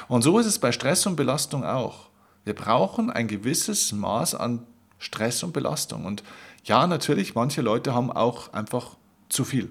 Und 0.08 0.22
so 0.22 0.38
ist 0.38 0.46
es 0.46 0.58
bei 0.58 0.72
Stress 0.72 1.06
und 1.06 1.16
Belastung 1.16 1.64
auch. 1.64 2.08
Wir 2.44 2.54
brauchen 2.54 3.10
ein 3.10 3.28
gewisses 3.28 3.92
Maß 3.92 4.34
an 4.34 4.66
Stress 4.98 5.42
und 5.42 5.52
Belastung. 5.52 6.04
Und 6.04 6.22
ja, 6.64 6.86
natürlich, 6.86 7.34
manche 7.34 7.62
Leute 7.62 7.94
haben 7.94 8.12
auch 8.12 8.52
einfach 8.52 8.96
zu 9.28 9.44
viel. 9.44 9.70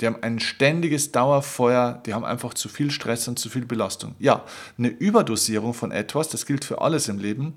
Die 0.00 0.06
haben 0.06 0.22
ein 0.22 0.40
ständiges 0.40 1.12
Dauerfeuer, 1.12 2.02
die 2.04 2.14
haben 2.14 2.24
einfach 2.24 2.54
zu 2.54 2.68
viel 2.68 2.90
Stress 2.90 3.28
und 3.28 3.38
zu 3.38 3.48
viel 3.48 3.64
Belastung. 3.64 4.16
Ja, 4.18 4.44
eine 4.76 4.88
Überdosierung 4.88 5.72
von 5.72 5.92
etwas, 5.92 6.28
das 6.28 6.46
gilt 6.46 6.64
für 6.64 6.80
alles 6.80 7.08
im 7.08 7.18
Leben, 7.18 7.56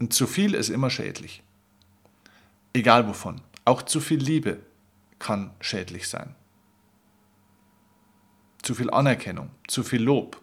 und 0.00 0.12
zu 0.12 0.26
viel 0.26 0.54
ist 0.54 0.68
immer 0.68 0.90
schädlich. 0.90 1.44
Egal 2.72 3.06
wovon. 3.06 3.40
Auch 3.64 3.82
zu 3.82 4.00
viel 4.00 4.18
Liebe 4.18 4.58
kann 5.20 5.52
schädlich 5.60 6.08
sein. 6.08 6.34
Zu 8.62 8.74
viel 8.74 8.90
Anerkennung, 8.90 9.50
zu 9.66 9.82
viel 9.82 10.02
Lob, 10.02 10.40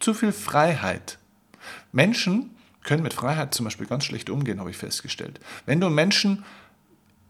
zu 0.00 0.14
viel 0.14 0.32
Freiheit. 0.32 1.18
Menschen 1.92 2.54
können 2.84 3.02
mit 3.02 3.12
Freiheit 3.12 3.52
zum 3.54 3.64
Beispiel 3.64 3.86
ganz 3.86 4.04
schlecht 4.04 4.30
umgehen, 4.30 4.60
habe 4.60 4.70
ich 4.70 4.76
festgestellt. 4.76 5.40
Wenn 5.66 5.80
du 5.80 5.90
Menschen 5.90 6.44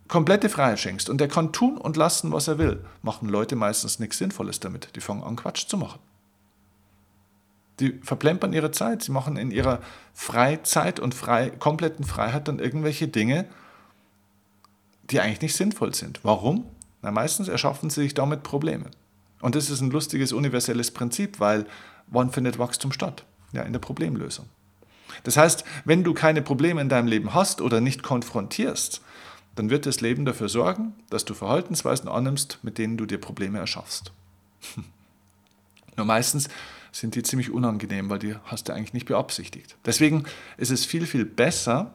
komplette 0.07 0.49
Freiheit 0.49 0.81
schenkst 0.81 1.11
und 1.11 1.21
der 1.21 1.29
kann 1.29 1.53
tun 1.53 1.79
und 1.79 1.97
lassen, 1.97 2.33
was 2.33 2.49
er 2.49 2.59
will, 2.59 2.85
machen 3.03 3.29
Leute 3.29 3.57
meistens 3.57 3.99
nichts 3.99 4.19
Sinnvolles 4.19 4.61
damit. 4.61 4.97
Die 4.97 5.01
fangen 5.01 5.23
an, 5.23 5.37
Quatsch 5.37 5.67
zu 5.69 5.77
machen. 5.77 6.01
Die 7.81 7.93
verplempern 8.03 8.53
ihre 8.53 8.71
Zeit. 8.71 9.03
Sie 9.03 9.13
machen 9.13 9.37
in 9.37 9.51
ihrer 9.51 9.81
Freizeit 10.13 10.99
und 10.99 11.15
frei, 11.15 11.51
kompletten 11.51 12.05
Freiheit 12.05 12.49
dann 12.49 12.59
irgendwelche 12.59 13.07
Dinge, 13.07 13.47
die 15.11 15.21
eigentlich 15.21 15.43
nicht 15.43 15.57
sinnvoll 15.57 15.95
sind. 15.95 16.21
Warum? 16.25 16.67
Na, 17.03 17.11
meistens 17.11 17.49
erschaffen 17.49 17.91
sie 17.91 18.03
sich 18.03 18.15
damit 18.15 18.43
Probleme. 18.43 18.87
Und 19.40 19.54
das 19.54 19.71
ist 19.71 19.80
ein 19.80 19.90
lustiges 19.90 20.33
universelles 20.33 20.90
Prinzip, 20.90 21.40
weil 21.40 21.66
wann 22.07 22.33
findet 22.33 22.59
Wachstum 22.59 22.92
statt? 22.92 23.25
Ja, 23.52 23.62
in 23.62 23.73
der 23.73 23.80
Problemlösung. 23.80 24.47
Das 25.25 25.37
heißt, 25.37 25.64
wenn 25.85 26.04
du 26.04 26.14
keine 26.14 26.42
Probleme 26.42 26.80
in 26.80 26.88
deinem 26.88 27.09
Leben 27.09 27.35
hast 27.35 27.61
oder 27.61 27.80
nicht 27.80 28.02
konfrontierst, 28.02 29.00
dann 29.54 29.71
wird 29.71 29.87
das 29.87 30.00
Leben 30.00 30.25
dafür 30.25 30.49
sorgen, 30.49 30.95
dass 31.11 31.25
du 31.25 31.35
Verhaltensweisen 31.35 32.09
annimmst, 32.09 32.59
mit 32.62 32.78
denen 32.78 32.97
du 32.97 33.07
dir 33.07 33.18
Probleme 33.18 33.59
erschaffst. 33.59 34.12
Nur 35.97 36.07
meistens 36.07 36.49
sind 36.92 37.14
die 37.14 37.23
ziemlich 37.23 37.50
unangenehm, 37.50 38.09
weil 38.09 38.18
die 38.18 38.37
hast 38.45 38.68
du 38.68 38.73
eigentlich 38.73 38.92
nicht 38.92 39.07
beabsichtigt. 39.07 39.76
Deswegen 39.85 40.25
ist 40.57 40.71
es 40.71 40.85
viel, 40.85 41.07
viel 41.07 41.25
besser, 41.25 41.92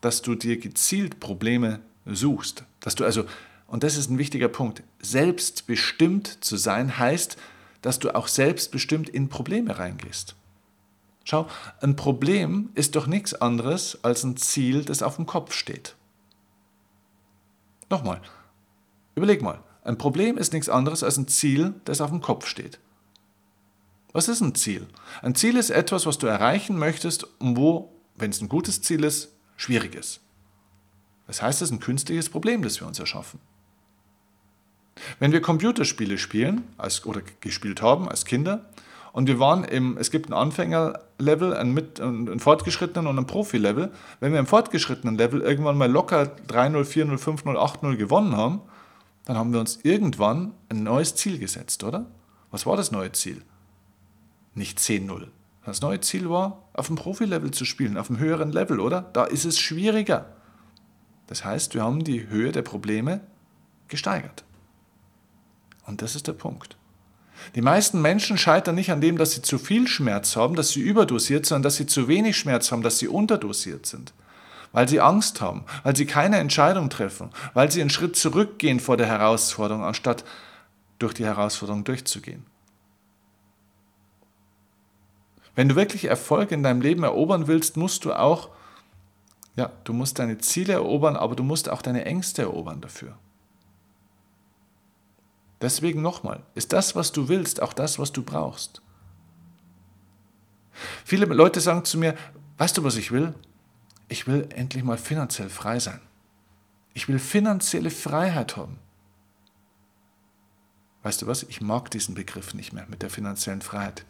dass 0.00 0.22
du 0.22 0.34
dir 0.34 0.58
gezielt 0.58 1.20
Probleme 1.20 1.80
suchst. 2.06 2.64
Dass 2.80 2.94
du 2.94 3.04
also, 3.04 3.24
und 3.70 3.84
das 3.84 3.96
ist 3.96 4.10
ein 4.10 4.18
wichtiger 4.18 4.48
Punkt, 4.48 4.82
selbstbestimmt 5.00 6.44
zu 6.44 6.56
sein 6.56 6.98
heißt, 6.98 7.36
dass 7.82 8.00
du 8.00 8.14
auch 8.14 8.26
selbstbestimmt 8.26 9.08
in 9.08 9.28
Probleme 9.28 9.78
reingehst. 9.78 10.34
Schau, 11.22 11.46
ein 11.80 11.94
Problem 11.94 12.70
ist 12.74 12.96
doch 12.96 13.06
nichts 13.06 13.32
anderes 13.32 14.02
als 14.02 14.24
ein 14.24 14.36
Ziel, 14.36 14.84
das 14.84 15.04
auf 15.04 15.16
dem 15.16 15.26
Kopf 15.26 15.54
steht. 15.54 15.94
Nochmal, 17.88 18.20
überleg 19.14 19.40
mal, 19.40 19.62
ein 19.84 19.98
Problem 19.98 20.36
ist 20.36 20.52
nichts 20.52 20.68
anderes 20.68 21.04
als 21.04 21.16
ein 21.16 21.28
Ziel, 21.28 21.74
das 21.84 22.00
auf 22.00 22.10
dem 22.10 22.20
Kopf 22.20 22.46
steht. 22.46 22.80
Was 24.12 24.26
ist 24.26 24.40
ein 24.40 24.56
Ziel? 24.56 24.88
Ein 25.22 25.36
Ziel 25.36 25.56
ist 25.56 25.70
etwas, 25.70 26.06
was 26.06 26.18
du 26.18 26.26
erreichen 26.26 26.76
möchtest 26.76 27.24
und 27.38 27.56
wo, 27.56 27.92
wenn 28.16 28.30
es 28.30 28.40
ein 28.40 28.48
gutes 28.48 28.82
Ziel 28.82 29.04
ist, 29.04 29.28
schwierig 29.56 29.94
ist. 29.94 30.20
Das 31.28 31.40
heißt, 31.40 31.62
es 31.62 31.68
ist 31.68 31.76
ein 31.76 31.78
künstliches 31.78 32.28
Problem, 32.28 32.62
das 32.62 32.80
wir 32.80 32.88
uns 32.88 32.98
erschaffen. 32.98 33.38
Wenn 35.18 35.32
wir 35.32 35.40
Computerspiele 35.40 36.18
spielen 36.18 36.62
als, 36.78 37.04
oder 37.06 37.22
gespielt 37.40 37.82
haben 37.82 38.08
als 38.08 38.24
Kinder 38.24 38.66
und 39.12 39.26
wir 39.26 39.38
waren 39.38 39.64
im, 39.64 39.96
es 39.98 40.10
gibt 40.10 40.30
ein 40.30 40.32
Anfängerlevel, 40.32 41.54
ein, 41.54 41.72
mit, 41.72 42.00
ein 42.00 42.38
fortgeschrittenen 42.38 43.06
und 43.06 43.18
ein 43.18 43.26
Profi-Level. 43.26 43.90
Wenn 44.20 44.32
wir 44.32 44.38
im 44.38 44.46
fortgeschrittenen 44.46 45.16
Level 45.16 45.40
irgendwann 45.40 45.76
mal 45.76 45.90
locker 45.90 46.22
3-0, 46.48 46.84
4-0, 46.84 47.18
5-0, 47.18 47.56
8-0 47.56 47.96
gewonnen 47.96 48.36
haben, 48.36 48.60
dann 49.24 49.36
haben 49.36 49.52
wir 49.52 49.60
uns 49.60 49.80
irgendwann 49.82 50.52
ein 50.68 50.82
neues 50.82 51.14
Ziel 51.14 51.38
gesetzt, 51.38 51.84
oder? 51.84 52.06
Was 52.50 52.66
war 52.66 52.76
das 52.76 52.90
neue 52.90 53.12
Ziel? 53.12 53.42
Nicht 54.54 54.78
10-0. 54.78 55.28
Das 55.64 55.82
neue 55.82 56.00
Ziel 56.00 56.30
war, 56.30 56.64
auf 56.72 56.86
dem 56.86 56.96
Profi-Level 56.96 57.50
zu 57.50 57.64
spielen, 57.64 57.96
auf 57.96 58.10
einem 58.10 58.18
höheren 58.18 58.50
Level, 58.50 58.80
oder? 58.80 59.02
Da 59.12 59.24
ist 59.24 59.44
es 59.44 59.58
schwieriger. 59.58 60.26
Das 61.26 61.44
heißt, 61.44 61.74
wir 61.74 61.84
haben 61.84 62.02
die 62.02 62.28
Höhe 62.28 62.50
der 62.50 62.62
Probleme 62.62 63.20
gesteigert. 63.88 64.44
Und 65.90 66.02
das 66.02 66.14
ist 66.14 66.28
der 66.28 66.34
Punkt. 66.34 66.76
Die 67.56 67.62
meisten 67.62 68.00
Menschen 68.00 68.38
scheitern 68.38 68.76
nicht 68.76 68.92
an 68.92 69.00
dem, 69.00 69.18
dass 69.18 69.32
sie 69.32 69.42
zu 69.42 69.58
viel 69.58 69.88
Schmerz 69.88 70.36
haben, 70.36 70.54
dass 70.54 70.70
sie 70.70 70.80
überdosiert, 70.80 71.46
sondern 71.46 71.64
dass 71.64 71.74
sie 71.74 71.86
zu 71.86 72.06
wenig 72.06 72.36
Schmerz 72.36 72.70
haben, 72.70 72.82
dass 72.82 72.98
sie 72.98 73.08
unterdosiert 73.08 73.86
sind. 73.86 74.12
Weil 74.70 74.88
sie 74.88 75.00
Angst 75.00 75.40
haben, 75.40 75.64
weil 75.82 75.96
sie 75.96 76.06
keine 76.06 76.38
Entscheidung 76.38 76.90
treffen, 76.90 77.30
weil 77.54 77.72
sie 77.72 77.80
einen 77.80 77.90
Schritt 77.90 78.14
zurückgehen 78.14 78.78
vor 78.78 78.96
der 78.96 79.08
Herausforderung, 79.08 79.82
anstatt 79.82 80.24
durch 81.00 81.12
die 81.12 81.24
Herausforderung 81.24 81.82
durchzugehen. 81.82 82.46
Wenn 85.56 85.70
du 85.70 85.74
wirklich 85.74 86.04
Erfolg 86.04 86.52
in 86.52 86.62
deinem 86.62 86.82
Leben 86.82 87.02
erobern 87.02 87.48
willst, 87.48 87.76
musst 87.76 88.04
du 88.04 88.12
auch 88.12 88.50
ja, 89.56 89.72
du 89.82 89.92
musst 89.92 90.20
deine 90.20 90.38
Ziele 90.38 90.74
erobern, 90.74 91.16
aber 91.16 91.34
du 91.34 91.42
musst 91.42 91.68
auch 91.68 91.82
deine 91.82 92.04
Ängste 92.04 92.42
erobern 92.42 92.80
dafür. 92.80 93.18
Deswegen 95.60 96.00
nochmal, 96.00 96.42
ist 96.54 96.72
das, 96.72 96.96
was 96.96 97.12
du 97.12 97.28
willst, 97.28 97.60
auch 97.60 97.72
das, 97.72 97.98
was 97.98 98.12
du 98.12 98.22
brauchst? 98.22 98.80
Viele 101.04 101.26
Leute 101.26 101.60
sagen 101.60 101.84
zu 101.84 101.98
mir, 101.98 102.14
weißt 102.58 102.78
du, 102.78 102.84
was 102.84 102.96
ich 102.96 103.12
will? 103.12 103.34
Ich 104.08 104.26
will 104.26 104.48
endlich 104.54 104.82
mal 104.82 104.96
finanziell 104.96 105.50
frei 105.50 105.78
sein. 105.78 106.00
Ich 106.94 107.08
will 107.08 107.18
finanzielle 107.18 107.90
Freiheit 107.90 108.56
haben. 108.56 108.78
Weißt 111.02 111.22
du 111.22 111.26
was? 111.26 111.42
Ich 111.44 111.60
mag 111.60 111.90
diesen 111.90 112.14
Begriff 112.14 112.54
nicht 112.54 112.72
mehr 112.72 112.86
mit 112.88 113.02
der 113.02 113.10
finanziellen 113.10 113.62
Freiheit. 113.62 114.04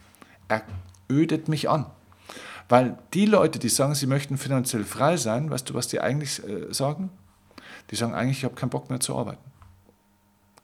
Er 0.48 0.62
ödet 1.10 1.48
mich 1.48 1.68
an. 1.68 1.86
Weil 2.68 2.98
die 3.14 3.26
Leute, 3.26 3.58
die 3.58 3.68
sagen, 3.68 3.94
sie 3.94 4.06
möchten 4.06 4.38
finanziell 4.38 4.84
frei 4.84 5.16
sein, 5.16 5.50
weißt 5.50 5.68
du, 5.68 5.74
was 5.74 5.88
die 5.88 6.00
eigentlich 6.00 6.42
äh, 6.44 6.72
sagen? 6.72 7.10
Die 7.90 7.96
sagen 7.96 8.14
eigentlich, 8.14 8.38
ich 8.38 8.44
habe 8.44 8.54
keinen 8.54 8.70
Bock 8.70 8.90
mehr 8.90 9.00
zu 9.00 9.16
arbeiten. 9.16 9.42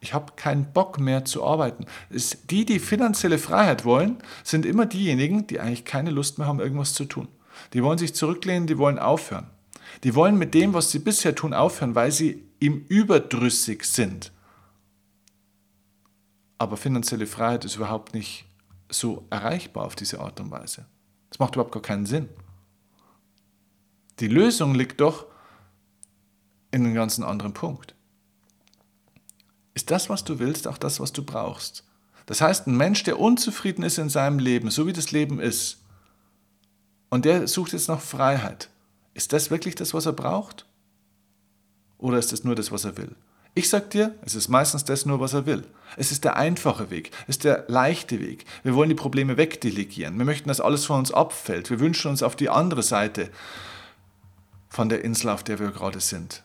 Ich 0.06 0.14
habe 0.14 0.34
keinen 0.36 0.72
Bock 0.72 1.00
mehr 1.00 1.24
zu 1.24 1.44
arbeiten. 1.44 1.84
Es, 2.10 2.46
die, 2.46 2.64
die 2.64 2.78
finanzielle 2.78 3.38
Freiheit 3.38 3.84
wollen, 3.84 4.18
sind 4.44 4.64
immer 4.64 4.86
diejenigen, 4.86 5.48
die 5.48 5.58
eigentlich 5.58 5.84
keine 5.84 6.10
Lust 6.10 6.38
mehr 6.38 6.46
haben, 6.46 6.60
irgendwas 6.60 6.94
zu 6.94 7.06
tun. 7.06 7.26
Die 7.72 7.82
wollen 7.82 7.98
sich 7.98 8.14
zurücklehnen, 8.14 8.68
die 8.68 8.78
wollen 8.78 9.00
aufhören. 9.00 9.48
Die 10.04 10.14
wollen 10.14 10.38
mit 10.38 10.54
dem, 10.54 10.74
was 10.74 10.92
sie 10.92 11.00
bisher 11.00 11.34
tun, 11.34 11.52
aufhören, 11.52 11.96
weil 11.96 12.12
sie 12.12 12.44
im 12.60 12.84
Überdrüssig 12.86 13.82
sind. 13.82 14.30
Aber 16.58 16.76
finanzielle 16.76 17.26
Freiheit 17.26 17.64
ist 17.64 17.74
überhaupt 17.74 18.14
nicht 18.14 18.44
so 18.88 19.26
erreichbar 19.30 19.86
auf 19.86 19.96
diese 19.96 20.20
Art 20.20 20.38
und 20.38 20.52
Weise. 20.52 20.86
Das 21.30 21.40
macht 21.40 21.56
überhaupt 21.56 21.72
gar 21.72 21.82
keinen 21.82 22.06
Sinn. 22.06 22.28
Die 24.20 24.28
Lösung 24.28 24.76
liegt 24.76 25.00
doch 25.00 25.26
in 26.70 26.84
einem 26.84 26.94
ganz 26.94 27.18
anderen 27.18 27.54
Punkt. 27.54 27.95
Ist 29.76 29.90
das, 29.90 30.08
was 30.08 30.24
du 30.24 30.38
willst, 30.38 30.66
auch 30.68 30.78
das, 30.78 31.00
was 31.00 31.12
du 31.12 31.22
brauchst? 31.22 31.84
Das 32.24 32.40
heißt, 32.40 32.66
ein 32.66 32.78
Mensch, 32.78 33.02
der 33.02 33.20
unzufrieden 33.20 33.82
ist 33.82 33.98
in 33.98 34.08
seinem 34.08 34.38
Leben, 34.38 34.70
so 34.70 34.86
wie 34.86 34.94
das 34.94 35.12
Leben 35.12 35.38
ist, 35.38 35.82
und 37.10 37.26
der 37.26 37.46
sucht 37.46 37.74
jetzt 37.74 37.88
nach 37.88 38.00
Freiheit, 38.00 38.70
ist 39.12 39.34
das 39.34 39.50
wirklich 39.50 39.74
das, 39.74 39.92
was 39.92 40.06
er 40.06 40.14
braucht? 40.14 40.64
Oder 41.98 42.16
ist 42.16 42.32
das 42.32 42.42
nur 42.42 42.54
das, 42.54 42.72
was 42.72 42.86
er 42.86 42.96
will? 42.96 43.14
Ich 43.54 43.68
sag 43.68 43.90
dir, 43.90 44.14
es 44.22 44.34
ist 44.34 44.48
meistens 44.48 44.84
das 44.84 45.04
nur, 45.04 45.20
was 45.20 45.34
er 45.34 45.44
will. 45.44 45.64
Es 45.98 46.10
ist 46.10 46.24
der 46.24 46.36
einfache 46.36 46.88
Weg, 46.88 47.10
es 47.24 47.36
ist 47.36 47.44
der 47.44 47.66
leichte 47.68 48.18
Weg. 48.18 48.46
Wir 48.62 48.74
wollen 48.74 48.88
die 48.88 48.94
Probleme 48.94 49.36
wegdelegieren. 49.36 50.16
Wir 50.16 50.24
möchten, 50.24 50.48
dass 50.48 50.62
alles 50.62 50.86
von 50.86 51.00
uns 51.00 51.12
abfällt. 51.12 51.68
Wir 51.68 51.80
wünschen 51.80 52.10
uns 52.10 52.22
auf 52.22 52.34
die 52.34 52.48
andere 52.48 52.82
Seite 52.82 53.28
von 54.70 54.88
der 54.88 55.04
Insel, 55.04 55.28
auf 55.28 55.44
der 55.44 55.58
wir 55.58 55.70
gerade 55.70 56.00
sind. 56.00 56.44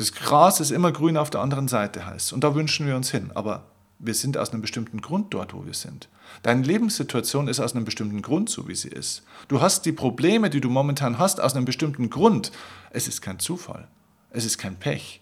Das 0.00 0.12
Gras 0.12 0.60
ist 0.60 0.70
immer 0.70 0.92
grün 0.92 1.18
auf 1.18 1.28
der 1.28 1.42
anderen 1.42 1.68
Seite 1.68 2.06
heißt. 2.06 2.32
Und 2.32 2.42
da 2.42 2.54
wünschen 2.54 2.86
wir 2.86 2.96
uns 2.96 3.10
hin. 3.10 3.32
Aber 3.34 3.66
wir 3.98 4.14
sind 4.14 4.38
aus 4.38 4.50
einem 4.50 4.62
bestimmten 4.62 5.02
Grund 5.02 5.34
dort, 5.34 5.52
wo 5.52 5.66
wir 5.66 5.74
sind. 5.74 6.08
Deine 6.42 6.62
Lebenssituation 6.62 7.48
ist 7.48 7.60
aus 7.60 7.74
einem 7.74 7.84
bestimmten 7.84 8.22
Grund 8.22 8.48
so, 8.48 8.66
wie 8.66 8.74
sie 8.74 8.88
ist. 8.88 9.24
Du 9.48 9.60
hast 9.60 9.84
die 9.84 9.92
Probleme, 9.92 10.48
die 10.48 10.62
du 10.62 10.70
momentan 10.70 11.18
hast, 11.18 11.38
aus 11.38 11.54
einem 11.54 11.66
bestimmten 11.66 12.08
Grund. 12.08 12.50
Es 12.88 13.08
ist 13.08 13.20
kein 13.20 13.40
Zufall. 13.40 13.88
Es 14.30 14.46
ist 14.46 14.56
kein 14.56 14.76
Pech. 14.76 15.20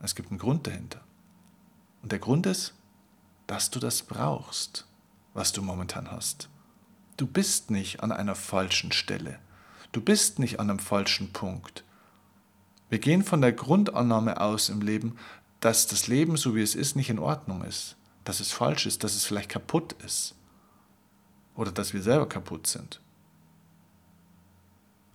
Es 0.00 0.14
gibt 0.14 0.30
einen 0.30 0.38
Grund 0.38 0.66
dahinter. 0.66 1.02
Und 2.02 2.12
der 2.12 2.18
Grund 2.18 2.46
ist, 2.46 2.72
dass 3.46 3.70
du 3.70 3.78
das 3.78 4.04
brauchst, 4.04 4.86
was 5.34 5.52
du 5.52 5.60
momentan 5.60 6.10
hast. 6.10 6.48
Du 7.18 7.26
bist 7.26 7.70
nicht 7.70 8.02
an 8.02 8.10
einer 8.10 8.36
falschen 8.36 8.90
Stelle. 8.90 9.38
Du 9.92 10.00
bist 10.00 10.38
nicht 10.38 10.60
an 10.60 10.70
einem 10.70 10.78
falschen 10.78 11.34
Punkt. 11.34 11.84
Wir 12.92 12.98
gehen 12.98 13.24
von 13.24 13.40
der 13.40 13.52
Grundannahme 13.52 14.38
aus 14.38 14.68
im 14.68 14.82
Leben, 14.82 15.16
dass 15.60 15.86
das 15.86 16.08
Leben, 16.08 16.36
so 16.36 16.54
wie 16.54 16.60
es 16.60 16.74
ist, 16.74 16.94
nicht 16.94 17.08
in 17.08 17.18
Ordnung 17.18 17.64
ist, 17.64 17.96
dass 18.22 18.38
es 18.38 18.52
falsch 18.52 18.84
ist, 18.84 19.02
dass 19.02 19.14
es 19.14 19.24
vielleicht 19.24 19.48
kaputt 19.48 19.94
ist 20.04 20.34
oder 21.56 21.72
dass 21.72 21.94
wir 21.94 22.02
selber 22.02 22.28
kaputt 22.28 22.66
sind. 22.66 23.00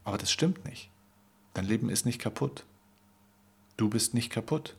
Aber 0.05 0.17
das 0.17 0.31
stimmt 0.31 0.65
nicht. 0.65 0.89
Dein 1.53 1.65
Leben 1.65 1.91
ist 1.91 2.07
nicht 2.07 2.17
kaputt. 2.17 2.65
Du 3.77 3.89
bist 3.91 4.15
nicht 4.15 4.31
kaputt. 4.31 4.75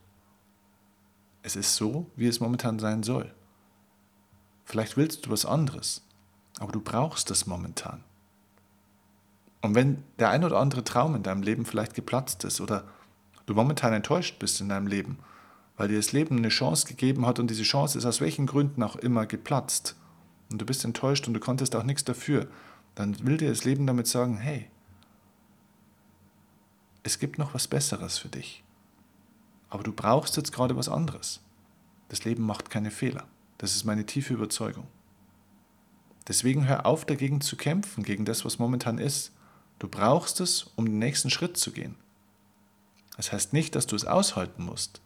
Es 1.43 1.55
ist 1.55 1.76
so, 1.76 2.11
wie 2.17 2.26
es 2.26 2.40
momentan 2.40 2.81
sein 2.81 3.05
soll. 3.05 3.33
Vielleicht 4.64 4.97
willst 4.97 5.25
du 5.25 5.31
was 5.31 5.47
anderes, 5.47 6.02
aber 6.59 6.73
du 6.73 6.81
brauchst 6.81 7.31
es 7.31 7.47
momentan. 7.47 8.02
Und 9.61 9.75
wenn 9.75 10.05
der 10.19 10.31
ein 10.31 10.45
oder 10.45 10.59
andere 10.59 10.85
Traum 10.85 11.15
in 11.15 11.23
deinem 11.23 11.43
Leben 11.43 11.65
vielleicht 11.65 11.95
geplatzt 11.95 12.45
ist 12.45 12.61
oder 12.61 12.85
du 13.47 13.55
momentan 13.55 13.93
enttäuscht 13.93 14.38
bist 14.38 14.61
in 14.61 14.69
deinem 14.69 14.87
Leben, 14.87 15.19
weil 15.77 15.88
dir 15.88 15.97
das 15.97 16.12
Leben 16.12 16.37
eine 16.37 16.49
Chance 16.49 16.87
gegeben 16.87 17.27
hat 17.27 17.38
und 17.38 17.50
diese 17.50 17.62
Chance 17.62 17.99
ist 17.99 18.05
aus 18.05 18.21
welchen 18.21 18.47
Gründen 18.47 18.83
auch 18.83 18.97
immer 18.97 19.27
geplatzt 19.27 19.97
und 20.50 20.61
du 20.61 20.67
bist 20.67 20.85
enttäuscht 20.85 21.27
und 21.27 21.35
du 21.35 21.41
konntest 21.41 21.75
auch 21.77 21.83
nichts 21.83 22.05
dafür, 22.05 22.49
dann 22.95 23.17
will 23.27 23.37
dir 23.37 23.49
das 23.49 23.65
Leben 23.65 23.87
damit 23.87 24.07
sagen, 24.07 24.37
hey, 24.38 24.69
es 27.03 27.19
gibt 27.19 27.38
noch 27.38 27.55
was 27.55 27.69
Besseres 27.69 28.19
für 28.19 28.29
dich. 28.29 28.65
Aber 29.71 29.83
du 29.83 29.93
brauchst 29.93 30.37
jetzt 30.37 30.53
gerade 30.53 30.77
was 30.77 30.88
anderes. 30.88 31.41
Das 32.09 32.25
Leben 32.25 32.45
macht 32.45 32.71
keine 32.71 32.91
Fehler. 32.91 33.27
Das 33.59 33.75
ist 33.75 33.85
meine 33.85 34.07
tiefe 34.07 34.35
Überzeugung. 34.35 34.87
Deswegen 36.27 36.67
hör 36.67 36.87
auf 36.87 37.05
dagegen 37.05 37.41
zu 37.41 37.57
kämpfen, 37.57 38.03
gegen 38.03 38.25
das, 38.25 38.45
was 38.45 38.59
momentan 38.59 38.99
ist. 38.99 39.33
Du 39.79 39.89
brauchst 39.89 40.41
es, 40.41 40.71
um 40.77 40.87
den 40.87 40.99
nächsten 40.99 41.31
Schritt 41.31 41.57
zu 41.57 41.73
gehen. 41.73 41.97
Das 43.17 43.33
heißt 43.33 43.53
nicht, 43.53 43.75
dass 43.75 43.87
du 43.87 43.97
es 43.97 44.05
aushalten 44.05 44.65
musst. 44.65 45.01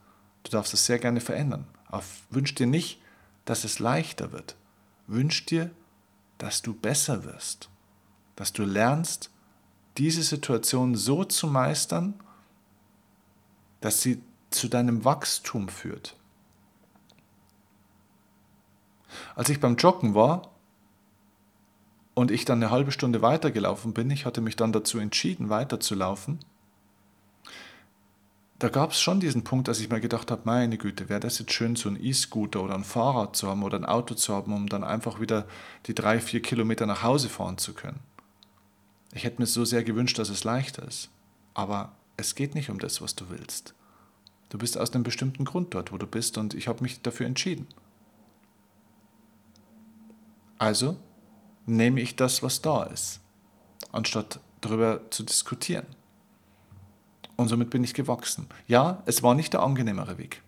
Du 0.45 0.51
darfst 0.51 0.75
es 0.75 0.87
sehr 0.87 0.99
gerne 0.99 1.21
verändern. 1.21 1.67
Aber 1.87 2.03
wünsch 2.31 2.55
dir 2.55 2.67
nicht, 2.67 3.01
dass 3.45 3.65
es 3.65 3.79
leichter 3.79 4.33
wird. 4.33 4.57
Wünsch 5.07 5.47
dir, 5.47 5.71
dass 6.39 6.63
du 6.63 6.75
besser 6.75 7.25
wirst. 7.25 7.69
Dass 8.37 8.53
du 8.53 8.65
lernst, 8.65 9.31
diese 9.99 10.23
Situation 10.23 10.95
so 10.95 11.25
zu 11.25 11.47
meistern, 11.47 12.15
dass 13.81 14.01
sie 14.01 14.23
zu 14.51 14.69
deinem 14.69 15.05
Wachstum 15.05 15.69
führt. 15.69 16.17
Als 19.35 19.49
ich 19.49 19.61
beim 19.61 19.77
Joggen 19.77 20.15
war 20.15 20.52
und 22.15 22.31
ich 22.31 22.45
dann 22.45 22.63
eine 22.63 22.71
halbe 22.71 22.93
Stunde 22.93 23.23
weitergelaufen 23.23 23.93
bin, 23.93 24.11
ich 24.11 24.27
hatte 24.27 24.41
mich 24.41 24.57
dann 24.57 24.73
dazu 24.73 24.99
entschieden, 24.99 25.49
weiterzulaufen, 25.49 26.39
da 28.63 28.69
gab 28.69 28.93
es 28.93 29.01
schon 29.01 29.19
diesen 29.19 29.43
Punkt, 29.43 29.67
dass 29.67 29.81
ich 29.81 29.91
mir 29.91 30.01
gedacht 30.01 30.31
habe, 30.31 30.43
meine 30.45 30.79
Güte, 30.79 31.09
wäre 31.09 31.19
das 31.19 31.41
jetzt 31.41 31.53
schön, 31.53 31.75
so 31.75 31.89
ein 31.89 31.99
E-Scooter 32.01 32.63
oder 32.63 32.77
ein 32.77 32.85
Fahrrad 32.85 33.35
zu 33.35 33.49
haben 33.49 33.65
oder 33.65 33.77
ein 33.77 33.85
Auto 33.85 34.15
zu 34.15 34.33
haben, 34.33 34.53
um 34.53 34.69
dann 34.69 34.85
einfach 34.85 35.21
wieder 35.21 35.49
die 35.87 35.97
drei, 35.97 36.21
vier 36.21 36.41
Kilometer 36.41 36.87
nach 36.87 37.03
Hause 37.03 37.29
fahren 37.29 37.59
zu 37.59 37.75
können. 37.75 37.99
Ich 39.13 39.25
hätte 39.25 39.43
mir 39.43 39.47
so 39.47 39.65
sehr 39.65 39.83
gewünscht, 39.83 40.17
dass 40.21 40.29
es 40.29 40.45
leichter 40.45 40.87
ist. 40.87 41.11
Aber 41.55 41.91
es 42.17 42.37
geht 42.37 42.55
nicht 42.55 42.71
um 42.71 42.79
das, 42.79 43.03
was 43.03 43.17
du 43.17 43.31
willst. 43.31 43.75
Du 44.49 44.59
bist 44.59 44.79
aus 44.79 44.93
einem 44.95 45.03
bestimmten 45.03 45.45
Grund 45.45 45.75
dort, 45.75 45.91
wo 45.91 45.99
du 45.99 46.07
bist 46.07 46.39
und 46.39 46.55
ich 46.55 46.69
habe 46.69 46.83
mich 46.83 47.03
dafür 47.03 47.27
entschieden. 47.27 47.67
Also 50.59 50.99
nehme 51.67 52.01
ich 52.01 52.17
das, 52.17 52.43
was 52.43 52.63
da 52.63 52.85
ist, 52.85 53.21
anstatt 53.93 54.41
darüber 54.61 55.01
zu 55.11 55.23
diskutieren. 55.23 55.87
Und 57.37 57.49
somit 57.49 57.71
bin 57.71 57.83
ich 57.85 57.95
gewachsen. 57.95 58.47
Ja, 58.69 59.03
es 59.07 59.23
war 59.23 59.35
nicht 59.35 59.53
der 59.53 59.63
angenehmere 59.63 60.19
Weg. 60.19 60.43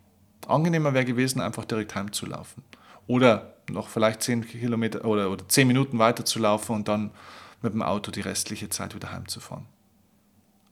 Angenehmer 0.46 0.94
wäre 0.94 1.04
gewesen, 1.04 1.40
einfach 1.40 1.64
direkt 1.64 1.94
heimzulaufen. 1.94 2.62
Oder 3.06 3.54
noch 3.70 3.88
vielleicht 3.88 4.22
zehn 4.22 4.46
Kilometer 4.46 5.04
oder, 5.04 5.30
oder 5.30 5.48
zehn 5.48 5.66
Minuten 5.66 5.98
weiter 5.98 6.24
zu 6.24 6.38
laufen 6.38 6.74
und 6.74 6.88
dann 6.88 7.10
mit 7.62 7.72
dem 7.72 7.82
Auto 7.82 8.10
die 8.10 8.20
restliche 8.20 8.68
Zeit 8.68 8.94
wieder 8.94 9.10
heimzufahren. 9.12 9.66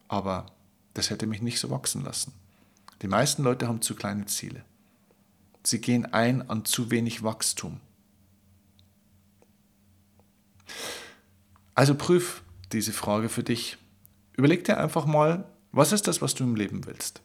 Aber 0.08 0.46
das 0.94 1.10
hätte 1.10 1.26
mich 1.26 1.40
nicht 1.40 1.58
so 1.58 1.70
wachsen 1.70 2.04
lassen. 2.04 2.32
Die 3.00 3.08
meisten 3.08 3.42
Leute 3.42 3.66
haben 3.66 3.80
zu 3.80 3.94
kleine 3.94 4.26
Ziele. 4.26 4.62
Sie 5.64 5.80
gehen 5.80 6.12
ein 6.12 6.48
an 6.50 6.64
zu 6.64 6.90
wenig 6.90 7.22
Wachstum. 7.22 7.80
Also 11.74 11.94
prüf 11.94 12.42
diese 12.72 12.92
Frage 12.92 13.28
für 13.28 13.42
dich. 13.42 13.78
Überleg 14.36 14.64
dir 14.64 14.78
einfach 14.78 15.06
mal, 15.06 15.44
was 15.72 15.92
ist 15.92 16.06
das, 16.06 16.20
was 16.20 16.34
du 16.34 16.44
im 16.44 16.56
Leben 16.56 16.86
willst? 16.86 17.22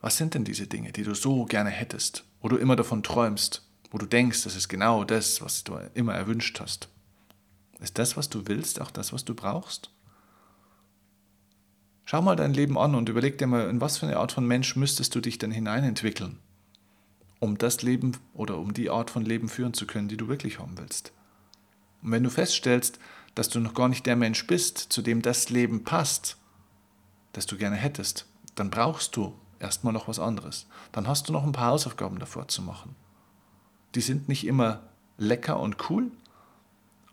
Was 0.00 0.16
sind 0.16 0.34
denn 0.34 0.44
diese 0.44 0.66
Dinge, 0.66 0.92
die 0.92 1.02
du 1.02 1.14
so 1.14 1.44
gerne 1.44 1.70
hättest, 1.70 2.24
wo 2.40 2.48
du 2.48 2.56
immer 2.56 2.76
davon 2.76 3.02
träumst, 3.02 3.68
wo 3.90 3.98
du 3.98 4.06
denkst, 4.06 4.44
das 4.44 4.56
ist 4.56 4.68
genau 4.68 5.04
das, 5.04 5.42
was 5.42 5.64
du 5.64 5.76
immer 5.94 6.14
erwünscht 6.14 6.58
hast? 6.60 6.88
Ist 7.80 7.98
das, 7.98 8.16
was 8.16 8.28
du 8.28 8.46
willst, 8.46 8.80
auch 8.80 8.90
das, 8.90 9.12
was 9.12 9.24
du 9.24 9.34
brauchst? 9.34 9.90
Schau 12.04 12.22
mal 12.22 12.36
dein 12.36 12.54
Leben 12.54 12.76
an 12.76 12.94
und 12.94 13.08
überleg 13.08 13.38
dir 13.38 13.46
mal, 13.46 13.68
in 13.68 13.80
was 13.80 13.98
für 13.98 14.06
eine 14.06 14.16
Art 14.16 14.32
von 14.32 14.46
Mensch 14.46 14.74
müsstest 14.74 15.14
du 15.14 15.20
dich 15.20 15.38
denn 15.38 15.52
hineinentwickeln, 15.52 16.38
um 17.38 17.56
das 17.56 17.82
Leben 17.82 18.16
oder 18.34 18.58
um 18.58 18.74
die 18.74 18.90
Art 18.90 19.10
von 19.10 19.24
Leben 19.24 19.48
führen 19.48 19.74
zu 19.74 19.86
können, 19.86 20.08
die 20.08 20.16
du 20.16 20.28
wirklich 20.28 20.58
haben 20.58 20.76
willst. 20.76 21.12
Und 22.02 22.12
wenn 22.12 22.22
du 22.22 22.30
feststellst, 22.30 22.98
dass 23.34 23.48
du 23.48 23.60
noch 23.60 23.74
gar 23.74 23.88
nicht 23.88 24.06
der 24.06 24.16
Mensch 24.16 24.46
bist, 24.46 24.78
zu 24.78 25.02
dem 25.02 25.22
das 25.22 25.50
Leben 25.50 25.84
passt, 25.84 26.36
das 27.32 27.46
du 27.46 27.56
gerne 27.56 27.76
hättest, 27.76 28.26
dann 28.54 28.70
brauchst 28.70 29.16
du 29.16 29.34
erstmal 29.58 29.92
noch 29.92 30.08
was 30.08 30.18
anderes. 30.18 30.66
Dann 30.92 31.06
hast 31.06 31.28
du 31.28 31.32
noch 31.32 31.44
ein 31.44 31.52
paar 31.52 31.70
Hausaufgaben 31.70 32.18
davor 32.18 32.48
zu 32.48 32.62
machen. 32.62 32.96
Die 33.94 34.00
sind 34.00 34.28
nicht 34.28 34.46
immer 34.46 34.82
lecker 35.18 35.60
und 35.60 35.90
cool, 35.90 36.10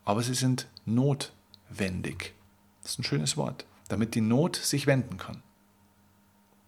aber 0.06 0.24
sie 0.24 0.34
sind 0.34 0.68
notwendig. 0.86 2.34
Das 2.82 2.94
ist 2.94 3.00
ein 3.00 3.04
schönes 3.04 3.38
Wort, 3.38 3.66
damit 3.90 4.16
die 4.16 4.22
Not 4.22 4.56
sich 4.56 4.88
wenden 4.88 5.18
kann. 5.18 5.44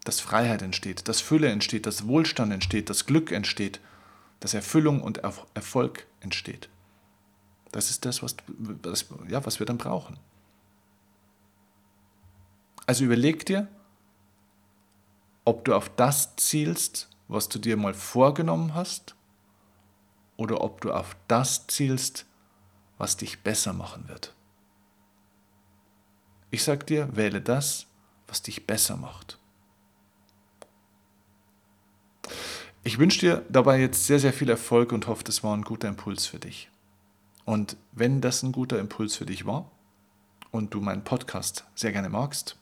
Dass 0.03 0.19
Freiheit 0.19 0.61
entsteht, 0.61 1.07
dass 1.07 1.21
Fülle 1.21 1.49
entsteht, 1.49 1.85
dass 1.85 2.07
Wohlstand 2.07 2.51
entsteht, 2.51 2.89
dass 2.89 3.05
Glück 3.05 3.31
entsteht, 3.31 3.79
dass 4.39 4.53
Erfüllung 4.53 5.01
und 5.01 5.19
Erfolg 5.19 6.07
entsteht. 6.19 6.69
Das 7.71 7.89
ist 7.89 8.05
das, 8.05 8.23
was, 8.23 8.35
was, 8.47 9.05
ja, 9.27 9.45
was 9.45 9.59
wir 9.59 9.65
dann 9.65 9.77
brauchen. 9.77 10.17
Also 12.85 13.03
überleg 13.03 13.45
dir, 13.45 13.67
ob 15.45 15.65
du 15.65 15.75
auf 15.75 15.89
das 15.89 16.35
zielst, 16.35 17.09
was 17.27 17.49
du 17.49 17.59
dir 17.59 17.77
mal 17.77 17.93
vorgenommen 17.93 18.73
hast, 18.73 19.15
oder 20.37 20.61
ob 20.61 20.79
du 20.81 20.93
auf 20.93 21.17
das 21.27 21.67
zielst, 21.67 22.25
was 22.97 23.17
dich 23.17 23.43
besser 23.43 23.73
machen 23.73 24.07
wird. 24.07 24.33
Ich 26.49 26.63
sag 26.63 26.87
dir, 26.87 27.15
wähle 27.15 27.41
das, 27.41 27.87
was 28.25 28.41
dich 28.41 28.65
besser 28.65 28.95
macht. 28.95 29.37
Ich 32.83 32.97
wünsche 32.97 33.19
dir 33.19 33.45
dabei 33.49 33.79
jetzt 33.79 34.07
sehr, 34.07 34.19
sehr 34.19 34.31
viel 34.31 34.49
Erfolg 34.49 34.93
und 34.93 35.07
hoffe, 35.07 35.23
das 35.25 35.43
war 35.43 35.55
ein 35.55 35.63
guter 35.63 35.89
Impuls 35.89 36.25
für 36.25 36.39
dich. 36.39 36.71
Und 37.49 37.77
wenn 37.93 38.21
das 38.21 38.43
ein 38.43 38.51
guter 38.51 38.77
Impuls 38.77 39.15
für 39.15 39.25
dich 39.25 39.47
war 39.47 39.71
und 40.51 40.75
du 40.75 40.81
meinen 40.81 41.03
Podcast 41.03 41.65
sehr 41.73 41.91
gerne 41.91 42.09
magst, 42.09 42.57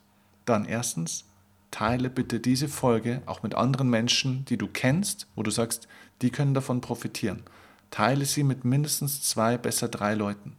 dann 0.46 0.64
erstens, 0.64 1.26
teile 1.72 2.10
bitte 2.10 2.40
diese 2.40 2.70
Folge 2.70 3.22
auch 3.26 3.44
mit 3.44 3.54
anderen 3.54 3.90
Menschen, 3.90 4.46
die 4.46 4.56
du 4.56 4.70
kennst, 4.70 5.28
wo 5.36 5.44
du 5.44 5.52
sagst, 5.52 5.90
die 6.22 6.30
können 6.30 6.54
davon 6.54 6.80
profitieren. 6.80 7.44
Teile 7.92 8.24
sie 8.24 8.44
mit 8.44 8.64
mindestens 8.64 9.24
zwei, 9.24 9.58
besser 9.58 9.90
drei 9.90 10.14
Leuten. 10.14 10.56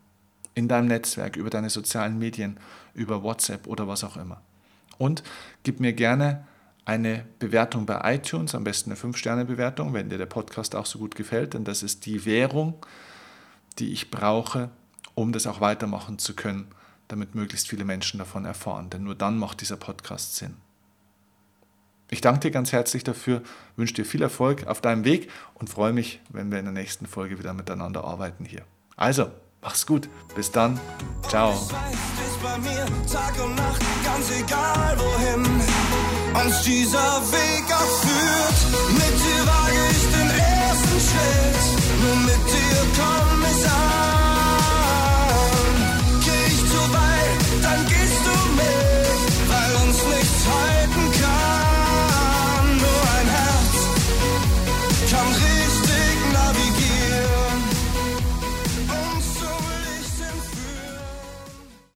In 0.54 0.68
deinem 0.68 0.88
Netzwerk, 0.88 1.36
über 1.36 1.48
deine 1.48 1.70
sozialen 1.70 2.18
Medien, 2.18 2.60
über 2.92 3.22
WhatsApp 3.22 3.66
oder 3.66 3.88
was 3.88 4.04
auch 4.04 4.18
immer. 4.18 4.42
Und 4.98 5.22
gib 5.62 5.80
mir 5.80 5.94
gerne 5.94 6.46
eine 6.84 7.24
Bewertung 7.38 7.86
bei 7.86 8.16
iTunes, 8.16 8.54
am 8.54 8.64
besten 8.64 8.90
eine 8.90 9.00
5-Sterne-Bewertung, 9.00 9.94
wenn 9.94 10.10
dir 10.10 10.18
der 10.18 10.26
Podcast 10.26 10.76
auch 10.76 10.84
so 10.84 10.98
gut 10.98 11.14
gefällt, 11.14 11.54
denn 11.54 11.64
das 11.64 11.82
ist 11.82 12.04
die 12.04 12.26
Währung, 12.26 12.74
die 13.78 13.92
ich 13.92 14.10
brauche, 14.10 14.70
um 15.14 15.32
das 15.32 15.46
auch 15.46 15.60
weitermachen 15.60 16.18
zu 16.18 16.34
können 16.34 16.68
damit 17.08 17.34
möglichst 17.34 17.68
viele 17.68 17.84
Menschen 17.84 18.18
davon 18.18 18.44
erfahren. 18.44 18.90
Denn 18.90 19.02
nur 19.02 19.14
dann 19.14 19.38
macht 19.38 19.60
dieser 19.60 19.76
Podcast 19.76 20.36
Sinn. 20.36 20.56
Ich 22.10 22.20
danke 22.20 22.40
dir 22.40 22.50
ganz 22.50 22.72
herzlich 22.72 23.04
dafür, 23.04 23.42
wünsche 23.76 23.94
dir 23.94 24.04
viel 24.04 24.22
Erfolg 24.22 24.66
auf 24.66 24.80
deinem 24.80 25.04
Weg 25.04 25.30
und 25.54 25.68
freue 25.68 25.92
mich, 25.92 26.20
wenn 26.30 26.50
wir 26.50 26.58
in 26.58 26.64
der 26.64 26.72
nächsten 26.72 27.06
Folge 27.06 27.38
wieder 27.38 27.52
miteinander 27.52 28.04
arbeiten 28.04 28.46
hier. 28.46 28.62
Also, 28.96 29.30
mach's 29.60 29.86
gut. 29.86 30.08
Bis 30.34 30.50
dann. 30.50 30.80
Ciao. 31.28 31.50
Uns 36.34 36.62
dieser 36.62 37.20
Weg 37.32 37.64
auch 37.72 37.98
führt. 38.00 38.92
Mit 38.92 39.18
dir 39.18 39.46
wage 39.46 39.90
ich 39.90 40.04
den 40.14 40.30
ersten 40.30 41.00
Schritt. 41.00 41.77
Nur 42.00 42.16
mit 42.16 42.46
dir 42.52 42.80
komm 42.96 43.42
ich 43.50 43.97